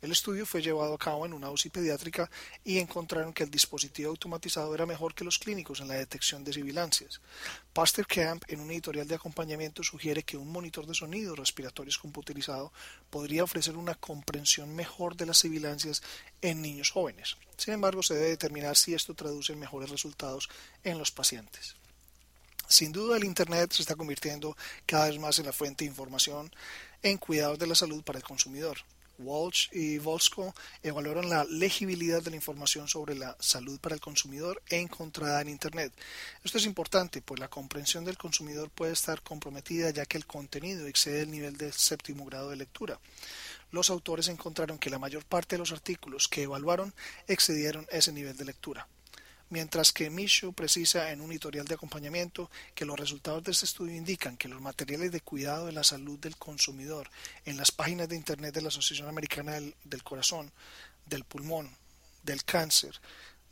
El 0.01 0.13
estudio 0.13 0.45
fue 0.45 0.61
llevado 0.61 0.95
a 0.95 0.99
cabo 0.99 1.25
en 1.25 1.33
una 1.33 1.51
UCI 1.51 1.71
pediátrica 1.71 2.31
y 2.63 2.79
encontraron 2.79 3.33
que 3.33 3.45
el 3.45 3.51
dispositivo 3.51 4.11
automatizado 4.11 4.75
era 4.75 4.85
mejor 4.85 5.15
que 5.15 5.25
los 5.25 5.39
clínicos 5.39 5.81
en 5.81 5.89
la 5.89 5.95
detección 5.95 6.45
de 6.45 6.53
sibilancias. 6.53 7.21
Pastor 7.73 8.07
Camp, 8.07 8.45
en 8.49 8.61
un 8.61 8.71
editorial 8.71 9.09
de 9.09 9.15
acompañamiento, 9.15 9.83
sugiere 9.83 10.23
que 10.23 10.37
un 10.37 10.53
monitor 10.53 10.87
de 10.87 10.95
sonidos 10.95 11.39
respiratorios 11.39 11.97
computarizado 11.97 12.73
podría 13.09 13.45
ofrecer 13.45 13.77
una 13.77 13.95
comprensión 13.95 14.75
mejor 14.77 15.17
de 15.17 15.27
las 15.27 15.39
sibilancias 15.39 16.03
en 16.43 16.61
niños 16.61 16.91
jóvenes. 16.91 17.37
Sin 17.57 17.75
embargo, 17.75 18.03
se 18.03 18.15
debe 18.15 18.29
determinar 18.29 18.77
si 18.77 18.93
esto 18.93 19.15
traduce 19.15 19.55
en 19.55 19.61
mejores 19.61 19.91
resultados 19.91 20.51
en 20.83 20.99
los 20.99 21.11
pacientes. 21.11 21.77
Sin 22.69 22.93
duda, 22.93 23.17
el 23.17 23.25
Internet 23.25 23.73
se 23.73 23.83
está 23.83 23.95
convirtiendo 23.95 24.57
cada 24.87 25.09
vez 25.09 25.19
más 25.19 25.39
en 25.39 25.47
la 25.47 25.53
fuente 25.53 25.85
de 25.85 25.91
información 25.91 26.51
en 27.03 27.19
cuidados 27.19 27.59
de 27.59 27.67
la 27.67 27.75
salud 27.75 28.03
para 28.03 28.19
el 28.19 28.25
consumidor. 28.25 28.79
Walsh 29.19 29.69
y 29.73 29.99
Volsco 29.99 30.55
evaluaron 30.83 31.29
la 31.29 31.45
legibilidad 31.45 32.23
de 32.23 32.31
la 32.31 32.37
información 32.37 32.89
sobre 32.89 33.15
la 33.15 33.37
salud 33.41 33.79
para 33.81 33.95
el 33.95 34.01
consumidor 34.01 34.63
encontrada 34.69 35.41
en 35.41 35.49
Internet. 35.49 35.93
Esto 36.43 36.59
es 36.59 36.67
importante, 36.67 37.23
pues 37.23 37.41
la 37.41 37.49
comprensión 37.49 38.05
del 38.05 38.19
consumidor 38.19 38.71
puede 38.71 38.93
estar 38.93 39.23
comprometida 39.23 39.91
ya 39.91 40.07
que 40.07 40.19
el 40.19 40.27
contenido 40.27 40.87
excede 40.87 41.23
el 41.23 41.31
nivel 41.31 41.57
del 41.57 41.73
séptimo 41.73 42.25
grado 42.25 42.51
de 42.51 42.57
lectura. 42.57 42.99
Los 43.71 43.91
autores 43.91 44.29
encontraron 44.29 44.79
que 44.79 44.91
la 44.91 44.99
mayor 44.99 45.25
parte 45.25 45.57
de 45.57 45.61
los 45.61 45.73
artículos 45.73 46.29
que 46.29 46.43
evaluaron 46.43 46.95
excedieron 47.27 47.87
ese 47.91 48.13
nivel 48.13 48.37
de 48.37 48.45
lectura 48.45 48.87
mientras 49.51 49.93
que 49.93 50.11
Micho 50.11 50.53
precisa 50.53 51.11
en 51.11 51.21
un 51.21 51.31
editorial 51.31 51.67
de 51.67 51.75
acompañamiento 51.75 52.51
que 52.75 52.85
los 52.85 52.99
resultados 52.99 53.45
de 53.45 53.53
este 53.53 53.67
estudio 53.67 53.95
indican 53.95 54.37
que 54.37 54.49
los 54.49 54.61
materiales 54.61 55.13
de 55.13 55.21
cuidado 55.21 55.67
de 55.67 55.73
la 55.73 55.85
salud 55.85 56.19
del 56.19 56.37
consumidor 56.37 57.11
en 57.45 57.57
las 57.57 57.73
páginas 57.73 58.09
de 58.09 58.17
Internet 58.17 58.55
de 58.55 58.63
la 58.63 58.69
Asociación 58.69 59.09
Americana 59.09 59.53
del, 59.53 60.03
Corazón, 60.03 60.51
del 61.07 61.25
Pulmón, 61.25 61.71
del 62.23 62.45
Cáncer, 62.45 63.01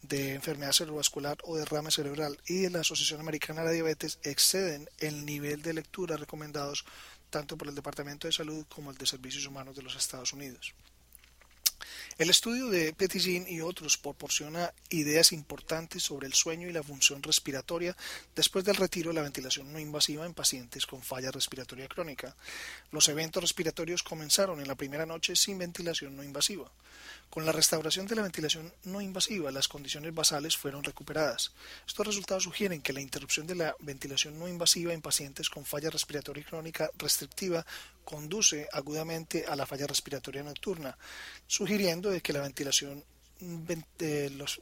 de 0.03 0.35
enfermedad 0.35 0.73
cerebrovascular 0.73 1.39
o 1.45 1.57
derrame 1.57 1.91
cerebral 1.91 2.37
y 2.47 2.63
de 2.63 2.71
la 2.71 2.81
Asociación 2.81 3.21
Americana 3.21 3.63
de 3.63 3.75
Diabetes 3.75 4.19
exceden 4.25 4.89
el 4.99 5.25
nivel 5.25 5.63
de 5.63 5.75
lectura 5.75 6.17
recomendados 6.17 6.85
tanto 7.31 7.57
por 7.57 7.69
el 7.69 7.75
Departamento 7.75 8.27
de 8.27 8.33
Salud 8.33 8.67
como 8.69 8.91
el 8.91 8.99
de 8.99 9.07
Servicios 9.07 9.47
Humanos 9.47 9.77
de 9.77 9.83
los 9.83 9.95
Estados 9.97 10.33
Unidos. 10.33 10.75
El 12.19 12.29
estudio 12.29 12.69
de 12.69 12.93
Petitjean 12.93 13.47
y 13.49 13.63
otros 13.63 13.97
proporciona 13.97 14.73
ideas 14.91 15.33
importantes 15.33 16.03
sobre 16.03 16.27
el 16.27 16.35
sueño 16.35 16.69
y 16.69 16.73
la 16.73 16.83
función 16.83 17.23
respiratoria 17.23 17.97
después 18.37 18.65
del 18.67 18.77
retiro 18.77 19.11
de 19.11 19.15
la 19.15 19.23
ventilación 19.23 19.73
no 19.73 19.79
invasiva 19.79 20.27
en 20.27 20.35
pacientes 20.35 20.85
con 20.85 21.03
falla 21.03 21.31
respiratoria 21.31 21.89
crónica. 21.89 22.37
Los 22.91 23.09
eventos 23.09 23.43
respiratorios 23.43 24.03
comenzaron 24.03 24.61
en 24.61 24.69
la 24.69 24.75
primera 24.75 25.07
noche 25.07 25.35
sin 25.37 25.57
ventilación 25.57 26.15
no 26.15 26.23
invasiva. 26.23 26.71
Con 27.31 27.47
la 27.47 27.53
restauración 27.53 28.07
de 28.07 28.15
la 28.15 28.23
ventilación 28.23 28.71
no 28.85 29.01
invasiva, 29.01 29.51
las 29.51 29.67
condiciones 29.67 30.15
basales 30.15 30.55
fueron 30.55 30.85
recuperadas. 30.85 31.53
Estos 31.87 32.07
resultados 32.07 32.43
sugieren 32.43 32.83
que 32.83 32.93
la 32.93 33.01
interrupción 33.01 33.47
de 33.47 33.55
la 33.55 33.75
ventilación 33.81 34.39
no 34.39 34.49
invasiva 34.49 34.93
en 34.93 35.01
pacientes 35.01 35.49
con 35.49 35.65
falla 35.65 35.89
respiratoria 35.89 36.45
crónica 36.45 36.91
restrictiva 36.99 37.65
conduce 38.05 38.69
agudamente 38.73 39.45
a 39.47 39.57
la 39.57 39.67
falla 39.67 39.87
respiratoria 39.87 40.43
nocturna, 40.43 40.97
sugiriendo 41.47 42.11
que 42.23 42.33
la 42.33 42.41
ventilación 42.41 43.05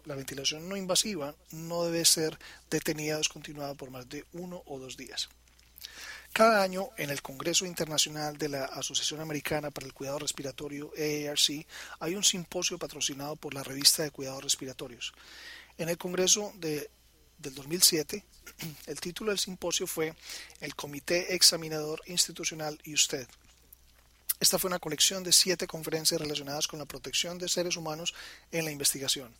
la 0.06 0.14
ventilación 0.14 0.66
no 0.66 0.74
invasiva 0.74 1.34
no 1.50 1.84
debe 1.84 2.02
ser 2.06 2.38
detenida 2.70 3.16
o 3.16 3.18
descontinuada 3.18 3.74
por 3.74 3.90
más 3.90 4.08
de 4.08 4.24
uno 4.32 4.62
o 4.64 4.78
dos 4.78 4.96
días. 4.96 5.28
Cada 6.32 6.62
año, 6.62 6.90
en 6.96 7.10
el 7.10 7.22
Congreso 7.22 7.66
Internacional 7.66 8.38
de 8.38 8.48
la 8.48 8.64
Asociación 8.66 9.20
Americana 9.20 9.70
para 9.70 9.86
el 9.86 9.92
Cuidado 9.92 10.20
Respiratorio, 10.20 10.92
AARC, 10.96 11.66
hay 11.98 12.14
un 12.14 12.22
simposio 12.22 12.78
patrocinado 12.78 13.34
por 13.34 13.52
la 13.52 13.64
revista 13.64 14.04
de 14.04 14.12
cuidados 14.12 14.44
respiratorios. 14.44 15.12
En 15.76 15.88
el 15.88 15.98
Congreso 15.98 16.52
de, 16.56 16.88
del 17.40 17.54
2007, 17.54 18.24
el 18.86 19.00
título 19.00 19.30
del 19.30 19.38
simposio 19.38 19.86
fue 19.86 20.14
El 20.60 20.74
Comité 20.74 21.34
Examinador 21.34 22.02
Institucional 22.06 22.78
y 22.84 22.94
usted. 22.94 23.26
Esta 24.38 24.58
fue 24.58 24.68
una 24.68 24.78
colección 24.78 25.22
de 25.22 25.32
siete 25.32 25.66
conferencias 25.66 26.20
relacionadas 26.20 26.66
con 26.66 26.78
la 26.78 26.86
protección 26.86 27.38
de 27.38 27.48
seres 27.48 27.76
humanos 27.76 28.14
en 28.52 28.64
la 28.64 28.70
investigación. 28.70 29.34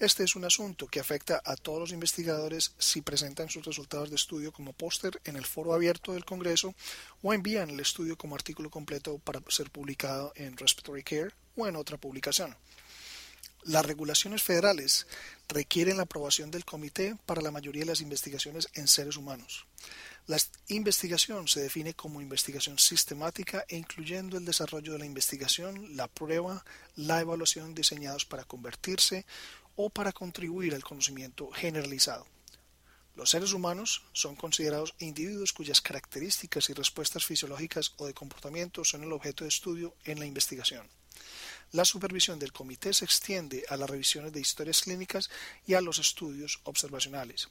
Este 0.00 0.24
es 0.24 0.34
un 0.34 0.44
asunto 0.44 0.88
que 0.88 0.98
afecta 0.98 1.40
a 1.44 1.54
todos 1.54 1.78
los 1.78 1.92
investigadores 1.92 2.72
si 2.78 3.00
presentan 3.00 3.48
sus 3.48 3.64
resultados 3.64 4.10
de 4.10 4.16
estudio 4.16 4.52
como 4.52 4.72
póster 4.72 5.20
en 5.24 5.36
el 5.36 5.46
foro 5.46 5.72
abierto 5.72 6.12
del 6.12 6.24
Congreso 6.24 6.74
o 7.22 7.32
envían 7.32 7.70
el 7.70 7.78
estudio 7.78 8.18
como 8.18 8.34
artículo 8.34 8.70
completo 8.70 9.18
para 9.18 9.40
ser 9.48 9.70
publicado 9.70 10.32
en 10.34 10.56
Respiratory 10.56 11.04
Care 11.04 11.30
o 11.56 11.68
en 11.68 11.76
otra 11.76 11.96
publicación. 11.96 12.56
Las 13.64 13.86
regulaciones 13.86 14.42
federales 14.42 15.06
requieren 15.48 15.96
la 15.96 16.02
aprobación 16.02 16.50
del 16.50 16.66
comité 16.66 17.16
para 17.24 17.40
la 17.40 17.50
mayoría 17.50 17.80
de 17.80 17.86
las 17.86 18.02
investigaciones 18.02 18.68
en 18.74 18.86
seres 18.86 19.16
humanos. 19.16 19.66
La 20.26 20.36
investigación 20.68 21.48
se 21.48 21.62
define 21.62 21.94
como 21.94 22.20
investigación 22.20 22.78
sistemática 22.78 23.64
e 23.68 23.76
incluyendo 23.76 24.36
el 24.36 24.44
desarrollo 24.44 24.92
de 24.92 24.98
la 24.98 25.06
investigación, 25.06 25.96
la 25.96 26.08
prueba, 26.08 26.62
la 26.94 27.20
evaluación 27.20 27.74
diseñados 27.74 28.26
para 28.26 28.44
convertirse 28.44 29.24
o 29.76 29.88
para 29.88 30.12
contribuir 30.12 30.74
al 30.74 30.84
conocimiento 30.84 31.50
generalizado. 31.50 32.26
Los 33.16 33.30
seres 33.30 33.54
humanos 33.54 34.02
son 34.12 34.36
considerados 34.36 34.94
individuos 34.98 35.54
cuyas 35.54 35.80
características 35.80 36.68
y 36.68 36.74
respuestas 36.74 37.24
fisiológicas 37.24 37.94
o 37.96 38.06
de 38.06 38.12
comportamiento 38.12 38.84
son 38.84 39.04
el 39.04 39.12
objeto 39.12 39.44
de 39.44 39.48
estudio 39.48 39.94
en 40.04 40.18
la 40.18 40.26
investigación. 40.26 40.86
La 41.74 41.84
supervisión 41.84 42.38
del 42.38 42.52
comité 42.52 42.94
se 42.94 43.04
extiende 43.04 43.64
a 43.68 43.76
las 43.76 43.90
revisiones 43.90 44.32
de 44.32 44.40
historias 44.40 44.82
clínicas 44.82 45.28
y 45.66 45.74
a 45.74 45.80
los 45.80 45.98
estudios 45.98 46.60
observacionales. 46.62 47.48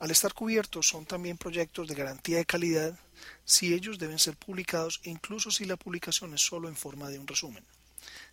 Al 0.00 0.10
estar 0.10 0.34
cubiertos 0.34 0.88
son 0.88 1.06
también 1.06 1.38
proyectos 1.38 1.86
de 1.86 1.94
garantía 1.94 2.38
de 2.38 2.44
calidad 2.44 2.98
si 3.44 3.72
ellos 3.72 4.00
deben 4.00 4.18
ser 4.18 4.36
publicados 4.36 5.00
incluso 5.04 5.52
si 5.52 5.64
la 5.64 5.76
publicación 5.76 6.34
es 6.34 6.40
solo 6.40 6.66
en 6.68 6.74
forma 6.74 7.08
de 7.08 7.20
un 7.20 7.28
resumen. 7.28 7.64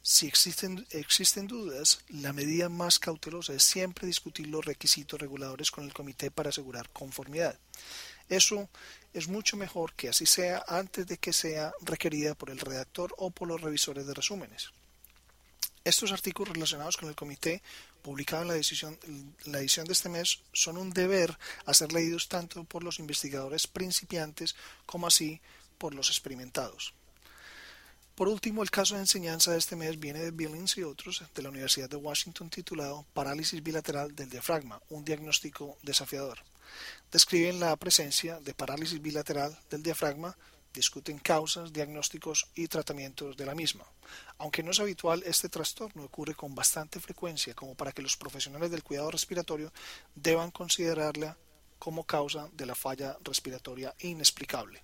Si 0.01 0.25
existen, 0.25 0.83
existen 0.89 1.45
dudas, 1.45 1.99
la 2.09 2.33
medida 2.33 2.67
más 2.67 2.97
cautelosa 2.97 3.53
es 3.53 3.61
siempre 3.61 4.07
discutir 4.07 4.47
los 4.47 4.65
requisitos 4.65 5.21
reguladores 5.21 5.69
con 5.69 5.83
el 5.83 5.93
comité 5.93 6.31
para 6.31 6.49
asegurar 6.49 6.89
conformidad. 6.89 7.59
Eso 8.29 8.67
es 9.13 9.27
mucho 9.27 9.57
mejor 9.57 9.93
que 9.93 10.09
así 10.09 10.25
sea 10.25 10.65
antes 10.67 11.05
de 11.05 11.19
que 11.19 11.33
sea 11.33 11.71
requerida 11.81 12.33
por 12.33 12.49
el 12.49 12.57
redactor 12.57 13.13
o 13.19 13.29
por 13.29 13.47
los 13.47 13.61
revisores 13.61 14.07
de 14.07 14.15
resúmenes. 14.15 14.71
Estos 15.85 16.13
artículos 16.13 16.53
relacionados 16.53 16.95
con 16.95 17.09
el 17.09 17.15
comité, 17.15 17.61
publicados 18.01 18.43
en 18.43 19.35
la 19.45 19.59
edición 19.59 19.85
de 19.85 19.91
este 19.91 20.07
mes, 20.07 20.39
son 20.53 20.77
un 20.77 20.91
deber 20.91 21.37
a 21.65 21.73
ser 21.73 21.91
leídos 21.91 22.29
tanto 22.29 22.63
por 22.63 22.85
los 22.85 22.99
investigadores 22.99 23.67
principiantes 23.67 24.55
como 24.85 25.07
así 25.07 25.41
por 25.77 25.93
los 25.93 26.07
experimentados. 26.07 26.93
Por 28.15 28.29
último, 28.29 28.63
el 28.63 28.71
caso 28.71 28.95
de 28.95 29.01
enseñanza 29.01 29.51
de 29.51 29.57
este 29.57 29.75
mes 29.75 29.99
viene 29.99 30.19
de 30.19 30.31
Billings 30.31 30.77
y 30.77 30.83
otros 30.83 31.21
de 31.35 31.41
la 31.41 31.49
Universidad 31.49 31.89
de 31.89 31.97
Washington 31.97 32.49
titulado 32.49 33.05
Parálisis 33.13 33.61
bilateral 33.61 34.15
del 34.15 34.29
diafragma, 34.29 34.81
un 34.89 35.03
diagnóstico 35.03 35.77
desafiador. 35.81 36.39
Describen 37.11 37.59
la 37.59 37.75
presencia 37.75 38.39
de 38.39 38.53
parálisis 38.53 39.01
bilateral 39.01 39.59
del 39.69 39.83
diafragma, 39.83 40.37
discuten 40.73 41.19
causas, 41.19 41.71
diagnósticos 41.71 42.47
y 42.55 42.67
tratamientos 42.67 43.37
de 43.37 43.45
la 43.45 43.55
misma. 43.55 43.85
Aunque 44.39 44.63
no 44.63 44.71
es 44.71 44.79
habitual, 44.79 45.23
este 45.25 45.49
trastorno 45.49 46.03
ocurre 46.03 46.35
con 46.35 46.55
bastante 46.55 46.99
frecuencia 46.99 47.53
como 47.53 47.75
para 47.75 47.91
que 47.91 48.01
los 48.01 48.17
profesionales 48.17 48.71
del 48.71 48.83
cuidado 48.83 49.11
respiratorio 49.11 49.71
deban 50.15 50.51
considerarla 50.51 51.37
como 51.79 52.05
causa 52.05 52.49
de 52.53 52.65
la 52.65 52.75
falla 52.75 53.17
respiratoria 53.23 53.93
inexplicable. 53.99 54.83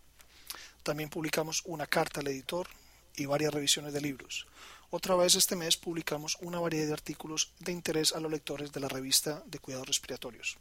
También 0.84 1.10
publicamos 1.10 1.64
una 1.66 1.88
carta 1.88 2.20
al 2.20 2.28
editor 2.28 2.68
y 3.16 3.26
varias 3.26 3.54
revisiones 3.54 3.94
de 3.94 4.02
libros. 4.02 4.48
Otra 4.92 5.16
vez 5.16 5.36
este 5.36 5.56
mes 5.56 5.78
publicamos 5.78 6.38
una 6.42 6.60
variedad 6.60 6.88
de 6.88 6.94
artículos 6.94 7.54
de 7.60 7.72
interés 7.72 8.14
a 8.14 8.20
los 8.20 8.32
lectores 8.32 8.72
de 8.72 8.80
la 8.80 8.88
revista 8.88 9.44
de 9.46 9.60
cuidados 9.60 9.88
respiratorios. 9.88 10.58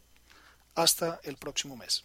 Hasta 0.75 1.21
el 1.23 1.37
próximo 1.37 1.77
mes. 1.77 2.05